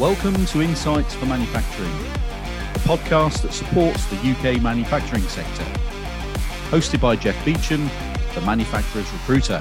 Welcome 0.00 0.46
to 0.46 0.62
Insights 0.62 1.14
for 1.14 1.26
Manufacturing, 1.26 1.90
a 1.90 2.78
podcast 2.78 3.42
that 3.42 3.52
supports 3.52 4.06
the 4.06 4.16
UK 4.16 4.60
manufacturing 4.60 5.22
sector. 5.24 5.64
Hosted 6.70 6.98
by 6.98 7.14
Jeff 7.14 7.44
Beecham, 7.44 7.90
the 8.34 8.40
manufacturer's 8.40 9.12
recruiter. 9.12 9.60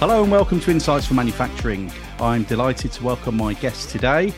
Hello 0.00 0.22
and 0.22 0.32
welcome 0.32 0.60
to 0.60 0.70
Insights 0.70 1.06
for 1.06 1.12
Manufacturing. 1.12 1.92
I'm 2.18 2.44
delighted 2.44 2.90
to 2.92 3.04
welcome 3.04 3.36
my 3.36 3.52
guest 3.52 3.90
today, 3.90 4.32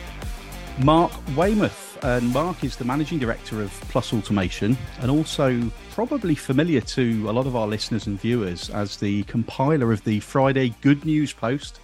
Mark 0.79 1.13
Weymouth. 1.37 1.97
And 2.03 2.31
Mark 2.33 2.65
is 2.65 2.75
the 2.75 2.85
managing 2.85 3.17
director 3.17 3.61
of 3.61 3.71
Plus 3.89 4.13
Automation 4.13 4.77
and 4.99 5.09
also 5.09 5.71
probably 5.91 6.35
familiar 6.35 6.81
to 6.81 7.29
a 7.29 7.31
lot 7.31 7.47
of 7.47 7.55
our 7.55 7.67
listeners 7.67 8.07
and 8.07 8.19
viewers 8.19 8.69
as 8.69 8.97
the 8.97 9.23
compiler 9.23 9.93
of 9.93 10.03
the 10.03 10.19
Friday 10.19 10.75
Good 10.81 11.05
News 11.05 11.31
post 11.31 11.79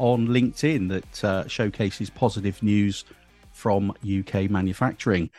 on 0.00 0.26
LinkedIn 0.28 0.88
that 0.88 1.24
uh, 1.24 1.46
showcases 1.46 2.08
positive 2.08 2.60
news 2.62 3.04
from 3.52 3.92
UK 4.02 4.50
manufacturing. 4.50 5.30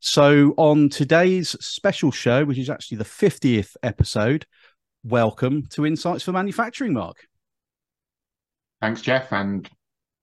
So, 0.00 0.54
on 0.56 0.88
today's 0.88 1.50
special 1.64 2.10
show, 2.10 2.44
which 2.44 2.58
is 2.58 2.70
actually 2.70 2.98
the 2.98 3.04
50th 3.04 3.76
episode, 3.82 4.46
welcome 5.04 5.66
to 5.70 5.86
Insights 5.86 6.24
for 6.24 6.32
Manufacturing, 6.32 6.94
Mark. 6.94 7.26
Thanks, 8.80 9.02
Jeff, 9.02 9.32
and 9.32 9.68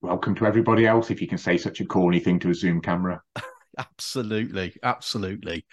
welcome 0.01 0.35
to 0.35 0.45
everybody 0.45 0.87
else. 0.87 1.11
If 1.11 1.21
you 1.21 1.27
can 1.27 1.37
say 1.37 1.57
such 1.57 1.79
a 1.79 1.85
corny 1.85 2.19
thing 2.19 2.39
to 2.39 2.49
a 2.49 2.55
Zoom 2.55 2.81
camera, 2.81 3.21
absolutely, 3.77 4.75
absolutely. 4.81 5.65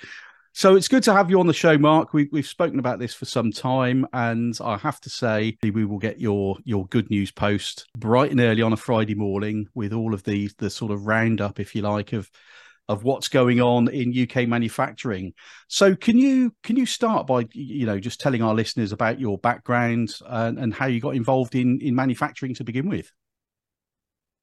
So 0.60 0.76
it's 0.76 0.88
good 0.88 1.02
to 1.04 1.14
have 1.14 1.30
you 1.30 1.40
on 1.40 1.46
the 1.46 1.54
show, 1.54 1.78
Mark. 1.78 2.12
We, 2.12 2.28
we've 2.32 2.46
spoken 2.46 2.78
about 2.78 2.98
this 2.98 3.14
for 3.14 3.24
some 3.24 3.50
time, 3.50 4.06
and 4.12 4.54
I 4.62 4.76
have 4.76 5.00
to 5.00 5.08
say 5.08 5.56
we 5.62 5.86
will 5.86 5.96
get 5.96 6.20
your 6.20 6.58
your 6.64 6.86
good 6.88 7.08
news 7.08 7.30
post 7.30 7.86
bright 7.96 8.30
and 8.30 8.40
early 8.40 8.60
on 8.60 8.74
a 8.74 8.76
Friday 8.76 9.14
morning 9.14 9.68
with 9.74 9.94
all 9.94 10.12
of 10.12 10.22
the 10.24 10.50
the 10.58 10.68
sort 10.68 10.92
of 10.92 11.06
roundup, 11.06 11.60
if 11.60 11.74
you 11.74 11.80
like, 11.80 12.12
of 12.12 12.30
of 12.90 13.04
what's 13.04 13.28
going 13.28 13.62
on 13.62 13.88
in 13.88 14.12
UK 14.14 14.46
manufacturing. 14.46 15.32
So 15.68 15.96
can 15.96 16.18
you 16.18 16.52
can 16.62 16.76
you 16.76 16.84
start 16.84 17.26
by 17.26 17.46
you 17.54 17.86
know 17.86 17.98
just 17.98 18.20
telling 18.20 18.42
our 18.42 18.52
listeners 18.54 18.92
about 18.92 19.18
your 19.18 19.38
background 19.38 20.12
and, 20.26 20.58
and 20.58 20.74
how 20.74 20.88
you 20.88 21.00
got 21.00 21.16
involved 21.16 21.54
in 21.54 21.80
in 21.80 21.94
manufacturing 21.94 22.54
to 22.56 22.64
begin 22.64 22.86
with? 22.86 23.10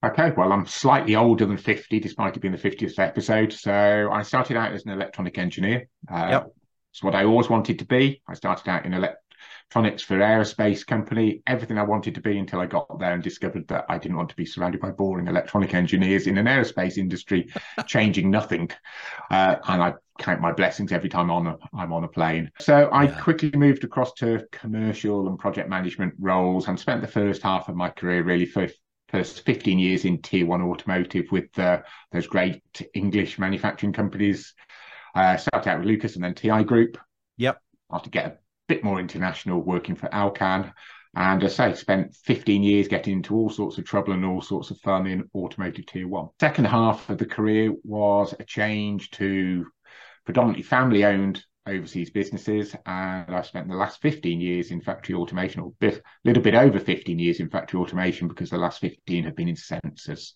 Okay, 0.05 0.31
well, 0.37 0.53
I'm 0.53 0.67
slightly 0.67 1.15
older 1.15 1.45
than 1.45 1.57
50, 1.57 1.99
despite 1.99 2.37
it 2.37 2.39
being 2.39 2.51
the 2.51 2.57
50th 2.57 2.99
episode. 2.99 3.51
So 3.51 4.09
I 4.11 4.21
started 4.21 4.55
out 4.55 4.71
as 4.71 4.85
an 4.85 4.91
electronic 4.91 5.39
engineer. 5.39 5.87
Uh, 6.11 6.27
yep. 6.29 6.47
It's 6.91 7.01
what 7.01 7.15
I 7.15 7.25
always 7.25 7.49
wanted 7.49 7.79
to 7.79 7.85
be. 7.85 8.21
I 8.27 8.35
started 8.35 8.69
out 8.69 8.85
in 8.85 8.93
electronics 8.93 10.03
for 10.03 10.17
aerospace 10.17 10.85
company, 10.85 11.41
everything 11.47 11.79
I 11.79 11.83
wanted 11.83 12.13
to 12.15 12.21
be 12.21 12.37
until 12.37 12.59
I 12.59 12.67
got 12.67 12.99
there 12.99 13.13
and 13.13 13.23
discovered 13.23 13.67
that 13.69 13.85
I 13.89 13.97
didn't 13.97 14.17
want 14.17 14.29
to 14.29 14.35
be 14.35 14.45
surrounded 14.45 14.81
by 14.81 14.91
boring 14.91 15.27
electronic 15.27 15.73
engineers 15.73 16.27
in 16.27 16.37
an 16.37 16.45
aerospace 16.45 16.97
industry, 16.99 17.51
changing 17.87 18.29
nothing. 18.29 18.69
Uh, 19.31 19.55
and 19.67 19.81
I 19.81 19.93
count 20.19 20.41
my 20.41 20.51
blessings 20.51 20.91
every 20.91 21.09
time 21.09 21.31
on 21.31 21.47
a, 21.47 21.57
I'm 21.73 21.91
on 21.91 22.03
a 22.03 22.07
plane. 22.07 22.51
So 22.59 22.85
I 22.89 23.05
yeah. 23.05 23.19
quickly 23.19 23.51
moved 23.55 23.83
across 23.83 24.13
to 24.13 24.45
commercial 24.51 25.27
and 25.27 25.39
project 25.39 25.69
management 25.69 26.13
roles 26.19 26.67
and 26.67 26.79
spent 26.79 27.01
the 27.01 27.07
first 27.07 27.41
half 27.41 27.67
of 27.67 27.75
my 27.75 27.89
career 27.89 28.23
really 28.23 28.45
for 28.45 28.67
first 29.09 29.45
15 29.45 29.79
years 29.79 30.05
in 30.05 30.21
tier 30.21 30.45
one 30.45 30.61
automotive 30.61 31.25
with 31.31 31.57
uh, 31.57 31.81
those 32.11 32.27
great 32.27 32.61
English 32.93 33.39
manufacturing 33.39 33.93
companies. 33.93 34.53
Uh, 35.15 35.37
started 35.37 35.69
out 35.69 35.79
with 35.79 35.87
Lucas 35.87 36.15
and 36.15 36.23
then 36.23 36.35
TI 36.35 36.63
Group. 36.63 36.97
Yep. 37.37 37.59
After 37.91 38.09
get 38.09 38.25
a 38.25 38.37
bit 38.67 38.83
more 38.83 38.99
international, 38.99 39.61
working 39.61 39.95
for 39.95 40.13
Alcan. 40.13 40.73
And 41.15 41.43
as 41.43 41.59
I 41.59 41.71
say, 41.71 41.79
spent 41.79 42.15
15 42.15 42.61
years 42.61 42.87
getting 42.87 43.13
into 43.13 43.35
all 43.35 43.49
sorts 43.49 43.77
of 43.79 43.85
trouble 43.85 44.13
and 44.13 44.23
all 44.23 44.41
sorts 44.41 44.69
of 44.69 44.79
fun 44.79 45.07
in 45.07 45.29
automotive 45.33 45.87
tier 45.87 46.07
one. 46.07 46.29
Second 46.39 46.65
half 46.65 47.09
of 47.09 47.17
the 47.17 47.25
career 47.25 47.73
was 47.83 48.35
a 48.39 48.43
change 48.43 49.09
to 49.11 49.65
predominantly 50.25 50.63
family 50.63 51.05
owned 51.05 51.43
overseas 51.67 52.09
businesses, 52.09 52.75
and 52.85 53.35
I've 53.35 53.45
spent 53.45 53.67
the 53.67 53.75
last 53.75 54.01
15 54.01 54.39
years 54.39 54.71
in 54.71 54.81
factory 54.81 55.15
automation, 55.15 55.61
or 55.61 55.73
a 55.81 55.93
little 56.23 56.43
bit 56.43 56.55
over 56.55 56.79
15 56.79 57.19
years 57.19 57.39
in 57.39 57.49
factory 57.49 57.79
automation, 57.79 58.27
because 58.27 58.49
the 58.49 58.57
last 58.57 58.79
15 58.79 59.25
have 59.25 59.35
been 59.35 59.49
in 59.49 59.55
sensors. 59.55 60.33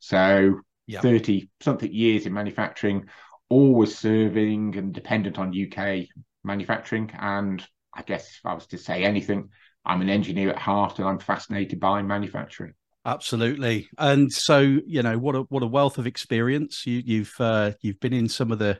So 0.00 0.60
30 0.90 1.48
something 1.60 1.92
years 1.92 2.26
in 2.26 2.32
manufacturing, 2.32 3.06
always 3.48 3.96
serving 3.96 4.76
and 4.76 4.94
dependent 4.94 5.38
on 5.38 5.52
UK 5.54 6.06
manufacturing. 6.44 7.10
And 7.18 7.64
I 7.94 8.02
guess 8.02 8.28
if 8.38 8.46
I 8.46 8.54
was 8.54 8.66
to 8.68 8.78
say 8.78 9.04
anything, 9.04 9.50
I'm 9.84 10.00
an 10.02 10.10
engineer 10.10 10.50
at 10.50 10.58
heart, 10.58 10.98
and 10.98 11.08
I'm 11.08 11.18
fascinated 11.18 11.80
by 11.80 12.02
manufacturing. 12.02 12.74
Absolutely, 13.04 13.88
and 13.96 14.30
so 14.30 14.58
you 14.60 15.02
know 15.02 15.18
what 15.18 15.34
a 15.34 15.40
what 15.42 15.62
a 15.62 15.66
wealth 15.66 15.96
of 15.98 16.06
experience 16.06 16.86
you, 16.86 17.02
you've 17.04 17.34
uh, 17.38 17.72
you've 17.80 18.00
been 18.00 18.12
in 18.12 18.28
some 18.28 18.52
of 18.52 18.58
the 18.58 18.78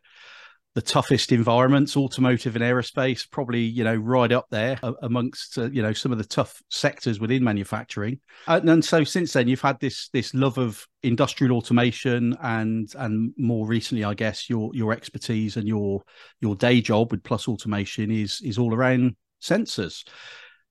the 0.74 0.82
toughest 0.82 1.32
environments, 1.32 1.96
automotive 1.96 2.54
and 2.54 2.64
aerospace, 2.64 3.28
probably 3.28 3.62
you 3.62 3.84
know 3.84 3.96
right 3.96 4.30
up 4.30 4.46
there 4.50 4.78
amongst 5.02 5.58
uh, 5.58 5.68
you 5.70 5.82
know 5.82 5.92
some 5.92 6.12
of 6.12 6.18
the 6.18 6.24
tough 6.24 6.62
sectors 6.70 7.18
within 7.18 7.42
manufacturing. 7.42 8.20
And, 8.46 8.68
and, 8.68 8.84
so 8.84 9.02
since 9.02 9.32
then, 9.32 9.48
you've 9.48 9.60
had 9.60 9.80
this 9.80 10.08
this 10.10 10.34
love 10.34 10.58
of 10.58 10.86
industrial 11.02 11.56
automation 11.56 12.36
and 12.42 12.92
and 12.96 13.32
more 13.36 13.66
recently, 13.66 14.04
I 14.04 14.14
guess 14.14 14.48
your 14.48 14.70
your 14.74 14.92
expertise 14.92 15.56
and 15.56 15.66
your 15.66 16.02
your 16.40 16.54
day 16.54 16.80
job 16.80 17.10
with 17.10 17.24
Plus 17.24 17.48
Automation 17.48 18.10
is 18.10 18.40
is 18.42 18.58
all 18.58 18.74
around 18.74 19.16
sensors. 19.42 20.06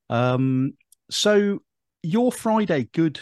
Um, 0.10 0.74
so 1.10 1.60
your 2.04 2.32
Friday 2.32 2.88
good 2.94 3.20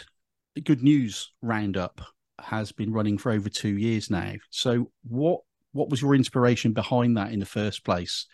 good 0.62 0.82
news 0.82 1.32
roundup 1.42 2.00
has 2.38 2.72
been 2.72 2.92
running 2.92 3.18
for 3.18 3.32
over 3.32 3.48
two 3.48 3.76
years 3.76 4.10
now. 4.10 4.34
So 4.50 4.90
what 5.08 5.40
what 5.76 5.90
was 5.90 6.02
your 6.02 6.14
inspiration 6.14 6.72
behind 6.72 7.16
that 7.16 7.32
in 7.32 7.40
the 7.40 7.46
first 7.46 7.84
place, 7.84 8.26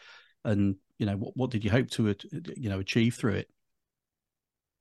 and 0.44 0.76
you 0.98 1.06
know 1.06 1.16
what 1.16 1.36
what 1.36 1.50
did 1.50 1.64
you 1.64 1.70
hope 1.70 1.90
to 1.90 2.14
you 2.56 2.70
know 2.70 2.78
achieve 2.78 3.14
through 3.14 3.34
it? 3.34 3.48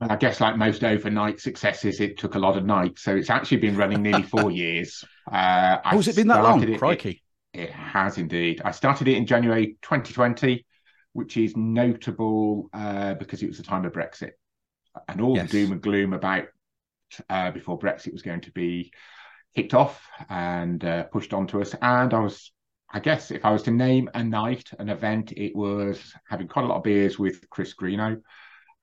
I 0.01 0.15
guess, 0.15 0.41
like 0.41 0.57
most 0.57 0.83
overnight 0.83 1.39
successes, 1.39 1.99
it 1.99 2.17
took 2.17 2.33
a 2.33 2.39
lot 2.39 2.57
of 2.57 2.65
nights. 2.65 3.03
So 3.03 3.15
it's 3.15 3.29
actually 3.29 3.57
been 3.57 3.77
running 3.77 4.01
nearly 4.01 4.23
four 4.23 4.49
years. 4.51 5.03
Uh, 5.31 5.77
oh, 5.85 5.89
has 5.97 6.07
it 6.07 6.15
been 6.15 6.27
that 6.29 6.41
long? 6.41 6.63
It, 6.63 6.79
Crikey. 6.79 7.21
It, 7.53 7.61
it, 7.61 7.71
has 7.71 8.17
indeed. 8.17 8.61
I 8.65 8.71
started 8.71 9.07
it 9.07 9.15
in 9.15 9.27
January 9.27 9.77
2020, 9.83 10.65
which 11.13 11.37
is 11.37 11.55
notable 11.55 12.69
uh, 12.73 13.13
because 13.13 13.43
it 13.43 13.47
was 13.47 13.57
the 13.57 13.63
time 13.63 13.85
of 13.85 13.93
Brexit 13.93 14.31
and 15.07 15.21
all 15.21 15.35
yes. 15.35 15.51
the 15.51 15.59
doom 15.59 15.71
and 15.73 15.81
gloom 15.81 16.13
about 16.13 16.45
uh, 17.29 17.51
before 17.51 17.77
Brexit 17.77 18.11
was 18.11 18.21
going 18.21 18.41
to 18.41 18.51
be 18.51 18.91
kicked 19.55 19.73
off 19.73 20.05
and 20.29 20.83
uh, 20.83 21.03
pushed 21.03 21.33
onto 21.33 21.61
us. 21.61 21.75
And 21.81 22.13
I 22.13 22.19
was, 22.19 22.51
I 22.91 22.99
guess, 22.99 23.31
if 23.31 23.45
I 23.45 23.51
was 23.51 23.63
to 23.63 23.71
name 23.71 24.09
a 24.13 24.23
night, 24.23 24.69
an 24.79 24.89
event, 24.89 25.33
it 25.35 25.55
was 25.55 26.13
having 26.29 26.47
quite 26.47 26.65
a 26.65 26.67
lot 26.67 26.77
of 26.77 26.83
beers 26.83 27.19
with 27.19 27.49
Chris 27.49 27.73
Greenough. 27.73 28.19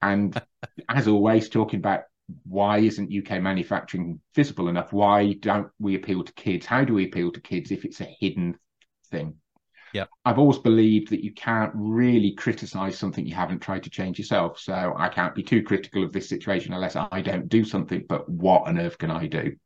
And 0.03 0.41
as 0.89 1.09
always, 1.09 1.49
talking 1.49 1.79
about 1.79 2.03
why 2.45 2.79
isn't 2.79 3.13
UK 3.13 3.41
manufacturing 3.41 4.21
visible 4.35 4.69
enough? 4.69 4.93
Why 4.93 5.33
don't 5.35 5.69
we 5.79 5.95
appeal 5.95 6.25
to 6.25 6.33
kids? 6.35 6.67
How 6.67 6.85
do 6.85 6.95
we 6.95 7.07
appeal 7.07 7.33
to 7.33 7.41
kids 7.41 7.71
if 7.71 7.85
it's 7.85 8.01
a 8.01 8.17
hidden 8.21 8.59
thing? 9.11 9.37
Yeah. 9.95 10.05
I've 10.25 10.39
always 10.39 10.59
believed 10.59 11.11
that 11.11 11.25
you 11.25 11.33
can't 11.33 11.73
really 11.75 12.33
criticize 12.33 12.99
something 12.99 13.25
you 13.25 13.35
haven't 13.35 13.61
tried 13.61 13.85
to 13.85 13.91
change 13.91 14.19
yourself. 14.19 14.59
So 14.59 14.95
I 14.97 15.09
can't 15.09 15.35
be 15.35 15.43
too 15.43 15.63
critical 15.63 16.05
of 16.05 16.13
this 16.13 16.29
situation 16.29 16.75
unless 16.75 16.95
I 16.95 17.23
don't 17.23 17.49
do 17.49 17.65
something. 17.65 18.05
But 18.07 18.29
what 18.29 18.69
on 18.69 18.79
earth 18.79 18.99
can 18.99 19.11
I 19.11 19.27
do? 19.27 19.57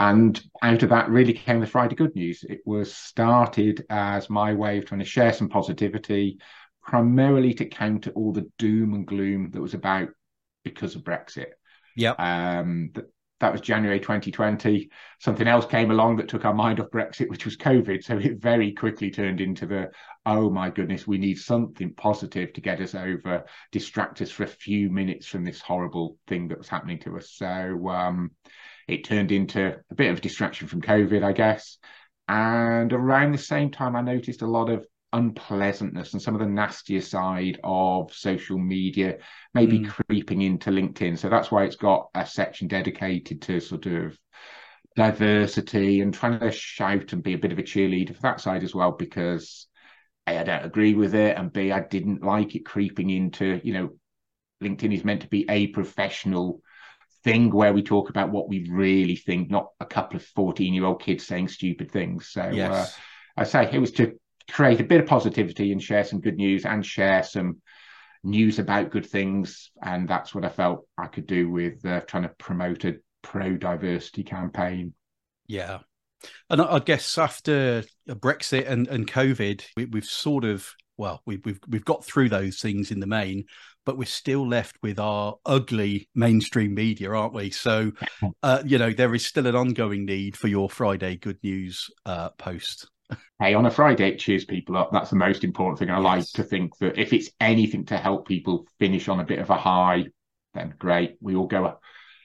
And 0.00 0.42
out 0.62 0.82
of 0.82 0.88
that 0.88 1.10
really 1.10 1.34
came 1.34 1.60
the 1.60 1.66
Friday 1.66 1.94
Good 1.94 2.16
News. 2.16 2.42
It 2.48 2.62
was 2.64 2.94
started 2.94 3.84
as 3.90 4.30
my 4.30 4.54
way 4.54 4.78
of 4.78 4.86
trying 4.86 5.00
to 5.00 5.04
share 5.04 5.30
some 5.30 5.50
positivity, 5.50 6.38
primarily 6.82 7.52
to 7.52 7.66
counter 7.66 8.10
all 8.12 8.32
the 8.32 8.50
doom 8.58 8.94
and 8.94 9.06
gloom 9.06 9.50
that 9.50 9.60
was 9.60 9.74
about 9.74 10.08
because 10.64 10.96
of 10.96 11.04
Brexit. 11.04 11.48
Yeah. 11.96 12.12
Um, 12.12 12.92
that, 12.94 13.10
that 13.40 13.52
was 13.52 13.60
January 13.60 14.00
2020. 14.00 14.88
Something 15.18 15.46
else 15.46 15.66
came 15.66 15.90
along 15.90 16.16
that 16.16 16.28
took 16.28 16.46
our 16.46 16.54
mind 16.54 16.80
off 16.80 16.88
Brexit, 16.88 17.28
which 17.28 17.44
was 17.44 17.58
COVID. 17.58 18.02
So 18.02 18.16
it 18.16 18.40
very 18.40 18.72
quickly 18.72 19.10
turned 19.10 19.42
into 19.42 19.66
the, 19.66 19.90
oh 20.24 20.48
my 20.48 20.70
goodness, 20.70 21.06
we 21.06 21.18
need 21.18 21.38
something 21.38 21.92
positive 21.92 22.54
to 22.54 22.62
get 22.62 22.80
us 22.80 22.94
over, 22.94 23.44
distract 23.70 24.22
us 24.22 24.30
for 24.30 24.44
a 24.44 24.48
few 24.48 24.88
minutes 24.88 25.26
from 25.26 25.44
this 25.44 25.60
horrible 25.60 26.16
thing 26.26 26.48
that 26.48 26.56
was 26.56 26.68
happening 26.68 27.00
to 27.00 27.18
us. 27.18 27.32
So 27.32 27.90
um, 27.90 28.30
it 28.88 29.04
turned 29.04 29.32
into 29.32 29.76
a 29.90 29.94
bit 29.94 30.10
of 30.10 30.18
a 30.18 30.20
distraction 30.20 30.68
from 30.68 30.82
COVID, 30.82 31.22
I 31.24 31.32
guess. 31.32 31.78
And 32.28 32.92
around 32.92 33.32
the 33.32 33.38
same 33.38 33.70
time, 33.70 33.96
I 33.96 34.02
noticed 34.02 34.42
a 34.42 34.46
lot 34.46 34.70
of 34.70 34.86
unpleasantness 35.12 36.12
and 36.12 36.22
some 36.22 36.34
of 36.34 36.40
the 36.40 36.46
nastier 36.46 37.00
side 37.00 37.58
of 37.64 38.14
social 38.14 38.56
media 38.58 39.16
maybe 39.52 39.80
mm. 39.80 39.88
creeping 39.88 40.42
into 40.42 40.70
LinkedIn. 40.70 41.18
So 41.18 41.28
that's 41.28 41.50
why 41.50 41.64
it's 41.64 41.76
got 41.76 42.08
a 42.14 42.24
section 42.24 42.68
dedicated 42.68 43.42
to 43.42 43.58
sort 43.58 43.86
of 43.86 44.16
diversity 44.94 46.00
and 46.00 46.14
trying 46.14 46.38
to 46.38 46.52
shout 46.52 47.12
and 47.12 47.22
be 47.22 47.34
a 47.34 47.38
bit 47.38 47.52
of 47.52 47.58
a 47.58 47.62
cheerleader 47.64 48.14
for 48.14 48.22
that 48.22 48.40
side 48.40 48.62
as 48.62 48.74
well, 48.74 48.92
because 48.92 49.66
A, 50.28 50.38
I 50.38 50.44
don't 50.44 50.64
agree 50.64 50.94
with 50.94 51.14
it, 51.14 51.36
and 51.36 51.52
B, 51.52 51.72
I 51.72 51.80
didn't 51.80 52.22
like 52.22 52.54
it 52.54 52.64
creeping 52.64 53.10
into, 53.10 53.60
you 53.64 53.72
know, 53.72 53.90
LinkedIn 54.62 54.94
is 54.94 55.04
meant 55.04 55.22
to 55.22 55.28
be 55.28 55.46
a 55.48 55.68
professional 55.68 56.60
thing 57.22 57.50
where 57.50 57.72
we 57.72 57.82
talk 57.82 58.10
about 58.10 58.30
what 58.30 58.48
we 58.48 58.68
really 58.70 59.16
think, 59.16 59.50
not 59.50 59.68
a 59.80 59.86
couple 59.86 60.16
of 60.16 60.24
14 60.24 60.72
year 60.72 60.84
old 60.84 61.02
kids 61.02 61.26
saying 61.26 61.48
stupid 61.48 61.90
things. 61.90 62.28
So 62.28 62.42
uh, 62.42 62.50
yes. 62.50 62.72
uh, 62.72 63.40
I 63.40 63.44
say 63.44 63.70
it 63.72 63.78
was 63.78 63.92
to 63.92 64.18
create 64.50 64.80
a 64.80 64.84
bit 64.84 65.00
of 65.00 65.06
positivity 65.06 65.72
and 65.72 65.82
share 65.82 66.04
some 66.04 66.20
good 66.20 66.36
news 66.36 66.64
and 66.64 66.84
share 66.84 67.22
some 67.22 67.60
news 68.22 68.58
about 68.58 68.90
good 68.90 69.06
things. 69.06 69.70
And 69.82 70.08
that's 70.08 70.34
what 70.34 70.44
I 70.44 70.48
felt 70.48 70.86
I 70.98 71.06
could 71.06 71.26
do 71.26 71.50
with 71.50 71.84
uh, 71.84 72.00
trying 72.00 72.24
to 72.24 72.30
promote 72.30 72.84
a 72.84 72.96
pro 73.22 73.56
diversity 73.56 74.24
campaign. 74.24 74.94
Yeah. 75.46 75.78
And 76.50 76.60
I 76.60 76.80
guess 76.80 77.16
after 77.16 77.84
Brexit 78.08 78.68
and, 78.68 78.86
and 78.88 79.10
COVID, 79.10 79.62
we, 79.76 79.86
we've 79.86 80.04
sort 80.04 80.44
of 80.44 80.70
well, 81.00 81.22
we've 81.24 81.44
we've 81.46 81.60
we've 81.66 81.84
got 81.84 82.04
through 82.04 82.28
those 82.28 82.60
things 82.60 82.90
in 82.90 83.00
the 83.00 83.06
main, 83.06 83.46
but 83.90 83.98
we're 83.98 84.04
still 84.04 84.46
left 84.46 84.76
with 84.84 85.00
our 85.00 85.34
ugly 85.44 86.08
mainstream 86.14 86.72
media, 86.74 87.10
aren't 87.10 87.34
we? 87.34 87.50
So, 87.50 87.90
uh, 88.44 88.62
you 88.64 88.78
know, 88.78 88.92
there 88.92 89.12
is 89.16 89.26
still 89.26 89.48
an 89.48 89.56
ongoing 89.56 90.04
need 90.04 90.36
for 90.36 90.46
your 90.46 90.70
Friday 90.70 91.16
good 91.16 91.42
news 91.42 91.90
uh, 92.06 92.28
post. 92.38 92.88
Hey, 93.40 93.52
on 93.52 93.66
a 93.66 93.70
Friday, 93.70 94.10
it 94.10 94.20
cheers 94.20 94.44
people 94.44 94.76
up. 94.76 94.92
That's 94.92 95.10
the 95.10 95.16
most 95.16 95.42
important 95.42 95.80
thing. 95.80 95.90
I 95.90 95.96
yes. 95.96 96.04
like 96.04 96.24
to 96.34 96.44
think 96.44 96.78
that 96.78 97.00
if 97.00 97.12
it's 97.12 97.30
anything 97.40 97.84
to 97.86 97.96
help 97.96 98.28
people 98.28 98.64
finish 98.78 99.08
on 99.08 99.18
a 99.18 99.24
bit 99.24 99.40
of 99.40 99.50
a 99.50 99.56
high, 99.56 100.04
then 100.54 100.72
great. 100.78 101.16
We 101.20 101.34
all 101.34 101.48
go 101.48 101.76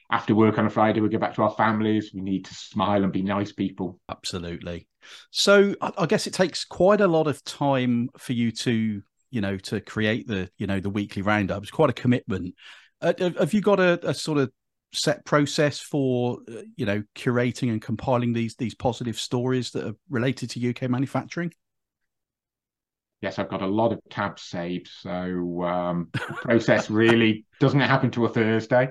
after 0.08 0.36
work 0.36 0.56
on 0.58 0.66
a 0.66 0.70
Friday, 0.70 1.00
we 1.00 1.08
go 1.08 1.18
back 1.18 1.34
to 1.34 1.42
our 1.42 1.50
families. 1.50 2.12
We 2.14 2.20
need 2.20 2.44
to 2.44 2.54
smile 2.54 3.02
and 3.02 3.12
be 3.12 3.22
nice 3.22 3.50
people. 3.50 3.98
Absolutely. 4.08 4.86
So 5.32 5.74
I 5.80 6.06
guess 6.06 6.28
it 6.28 6.32
takes 6.32 6.64
quite 6.64 7.00
a 7.00 7.08
lot 7.08 7.26
of 7.26 7.42
time 7.42 8.10
for 8.16 8.34
you 8.34 8.52
to, 8.52 9.02
you 9.30 9.40
know, 9.40 9.56
to 9.56 9.80
create 9.80 10.26
the, 10.26 10.48
you 10.58 10.66
know, 10.66 10.80
the 10.80 10.90
weekly 10.90 11.22
roundup. 11.22 11.62
It's 11.62 11.70
quite 11.70 11.90
a 11.90 11.94
commitment. 11.94 12.54
Uh, 13.00 13.12
have 13.38 13.52
you 13.52 13.60
got 13.60 13.80
a, 13.80 14.08
a, 14.08 14.14
sort 14.14 14.38
of 14.38 14.50
set 14.92 15.24
process 15.24 15.78
for, 15.78 16.38
uh, 16.48 16.62
you 16.76 16.86
know, 16.86 17.02
curating 17.14 17.70
and 17.70 17.82
compiling 17.82 18.32
these 18.32 18.56
these 18.56 18.74
positive 18.74 19.18
stories 19.18 19.70
that 19.72 19.86
are 19.86 19.94
related 20.08 20.50
to 20.50 20.70
UK 20.70 20.88
manufacturing? 20.88 21.52
Yes, 23.20 23.38
I've 23.38 23.48
got 23.48 23.62
a 23.62 23.66
lot 23.66 23.92
of 23.92 24.00
tabs 24.10 24.42
saved. 24.42 24.88
So 24.88 25.62
um, 25.64 26.10
process 26.12 26.90
really 26.90 27.44
doesn't 27.60 27.80
happen 27.80 28.10
to 28.12 28.26
a 28.26 28.28
Thursday. 28.28 28.90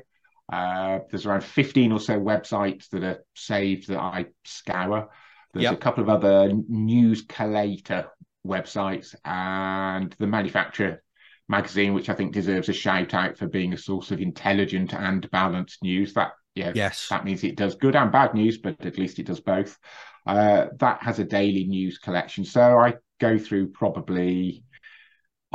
Uh, 0.52 1.00
there's 1.10 1.26
around 1.26 1.44
15 1.44 1.92
or 1.92 2.00
so 2.00 2.20
websites 2.20 2.90
that 2.90 3.04
are 3.04 3.24
saved 3.36 3.88
that 3.88 4.00
I 4.00 4.26
scour. 4.44 5.10
There's 5.54 5.64
yep. 5.64 5.74
a 5.74 5.78
couple 5.78 6.04
of 6.04 6.10
other 6.10 6.52
news 6.68 7.26
collator 7.26 8.08
websites 8.46 9.16
and 9.26 10.16
the 10.20 10.28
manufacturer 10.28 11.02
magazine, 11.48 11.94
which 11.94 12.10
I 12.10 12.14
think 12.14 12.34
deserves 12.34 12.70
a 12.70 12.74
shout 12.74 13.14
out 13.14 13.38
for 13.38 13.48
being 13.48 13.74
a 13.74 13.78
source 13.78 14.12
of 14.12 14.22
intelligent 14.22 14.94
and 14.94 15.30
balanced 15.32 15.84
news. 15.84 16.14
That 16.14 16.32
yeah, 16.56 16.72
yes, 16.76 17.08
that 17.10 17.26
means 17.26 17.44
it 17.44 17.58
does 17.58 17.76
good 17.76 17.96
and 17.96 18.12
bad 18.12 18.34
news, 18.34 18.58
but 18.58 18.86
at 18.86 18.98
least 18.98 19.20
it 19.20 19.28
does 19.28 19.40
both. 19.42 19.78
Uh, 20.26 20.68
that 20.80 21.04
has 21.04 21.20
a 21.20 21.24
daily 21.24 21.66
news 21.66 21.98
collection, 21.98 22.46
so 22.46 22.80
I 22.80 22.96
go 23.20 23.38
through 23.38 23.70
probably 23.70 24.64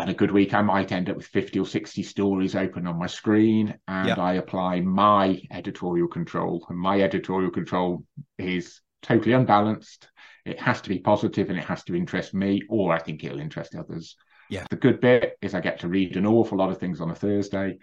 on 0.00 0.08
a 0.08 0.14
good 0.14 0.30
week, 0.30 0.54
I 0.54 0.62
might 0.62 0.92
end 0.92 1.10
up 1.10 1.16
with 1.16 1.26
50 1.26 1.58
or 1.58 1.66
60 1.66 2.02
stories 2.02 2.54
open 2.54 2.86
on 2.86 2.98
my 2.98 3.06
screen, 3.06 3.78
and 3.86 4.08
yep. 4.08 4.18
I 4.18 4.34
apply 4.34 4.80
my 4.80 5.42
editorial 5.50 6.08
control. 6.08 6.64
And 6.68 6.78
my 6.78 7.00
editorial 7.02 7.50
control 7.50 8.04
is 8.38 8.80
totally 9.02 9.34
unbalanced. 9.34 10.08
It 10.50 10.60
has 10.60 10.80
to 10.82 10.88
be 10.88 10.98
positive 10.98 11.50
and 11.50 11.58
it 11.58 11.64
has 11.64 11.84
to 11.84 11.94
interest 11.94 12.34
me, 12.34 12.62
or 12.68 12.92
I 12.92 12.98
think 12.98 13.24
it'll 13.24 13.40
interest 13.40 13.74
others. 13.74 14.16
Yeah. 14.48 14.66
The 14.68 14.76
good 14.76 15.00
bit 15.00 15.36
is 15.40 15.54
I 15.54 15.60
get 15.60 15.80
to 15.80 15.88
read 15.88 16.16
an 16.16 16.26
awful 16.26 16.58
lot 16.58 16.70
of 16.70 16.78
things 16.78 17.00
on 17.00 17.10
a 17.10 17.14
Thursday. 17.14 17.78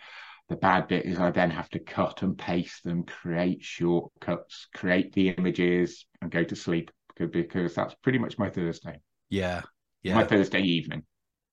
The 0.50 0.58
bad 0.58 0.88
bit 0.88 1.06
is 1.06 1.20
I 1.20 1.32
then 1.32 1.52
have 1.52 1.70
to 1.70 1.80
cut 1.80 2.22
and 2.22 2.38
paste 2.38 2.84
them, 2.84 3.04
create 3.04 3.64
shortcuts, 3.64 4.68
create 4.76 5.14
the 5.14 5.30
images, 5.30 6.06
and 6.22 6.32
go 6.32 6.44
to 6.44 6.56
sleep 6.56 6.92
because 7.18 7.74
that's 7.74 7.96
pretty 7.96 8.20
much 8.20 8.38
my 8.38 8.50
Thursday. 8.50 9.00
Yeah. 9.30 9.62
Yeah. 10.04 10.16
My 10.16 10.24
Thursday 10.24 10.62
evening 10.62 11.04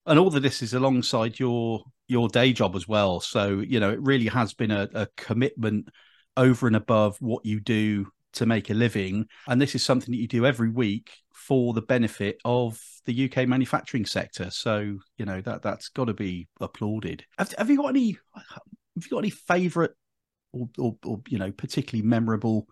and 0.06 0.18
all 0.18 0.34
of 0.34 0.42
this 0.42 0.62
is 0.62 0.74
alongside 0.74 1.38
your 1.38 1.84
your 2.08 2.28
day 2.28 2.52
job 2.52 2.76
as 2.76 2.86
well. 2.86 3.20
So 3.20 3.60
you 3.60 3.80
know, 3.80 3.90
it 3.90 4.00
really 4.00 4.26
has 4.26 4.54
been 4.54 4.70
a, 4.70 4.88
a 4.94 5.08
commitment 5.16 5.88
over 6.36 6.66
and 6.66 6.76
above 6.76 7.16
what 7.20 7.46
you 7.46 7.60
do 7.60 8.06
to 8.34 8.46
make 8.46 8.70
a 8.70 8.74
living, 8.74 9.26
and 9.48 9.60
this 9.60 9.74
is 9.74 9.84
something 9.84 10.12
that 10.12 10.20
you 10.20 10.28
do 10.28 10.46
every 10.46 10.70
week 10.70 11.12
for 11.32 11.74
the 11.74 11.82
benefit 11.82 12.38
of 12.44 12.80
the 13.06 13.30
UK 13.30 13.46
manufacturing 13.48 14.06
sector. 14.06 14.50
So 14.50 14.98
you 15.18 15.24
know 15.24 15.40
that 15.42 15.62
that's 15.62 15.88
got 15.88 16.06
to 16.06 16.14
be 16.14 16.48
applauded. 16.60 17.24
Have, 17.38 17.52
have 17.58 17.70
you 17.70 17.76
got 17.76 17.88
any? 17.88 18.18
Have 18.34 19.04
you 19.04 19.10
got 19.10 19.18
any 19.18 19.30
favourite 19.30 19.90
or, 20.52 20.68
or, 20.78 20.96
or 21.04 21.20
you 21.28 21.38
know 21.38 21.52
particularly 21.52 22.06
memorable 22.06 22.66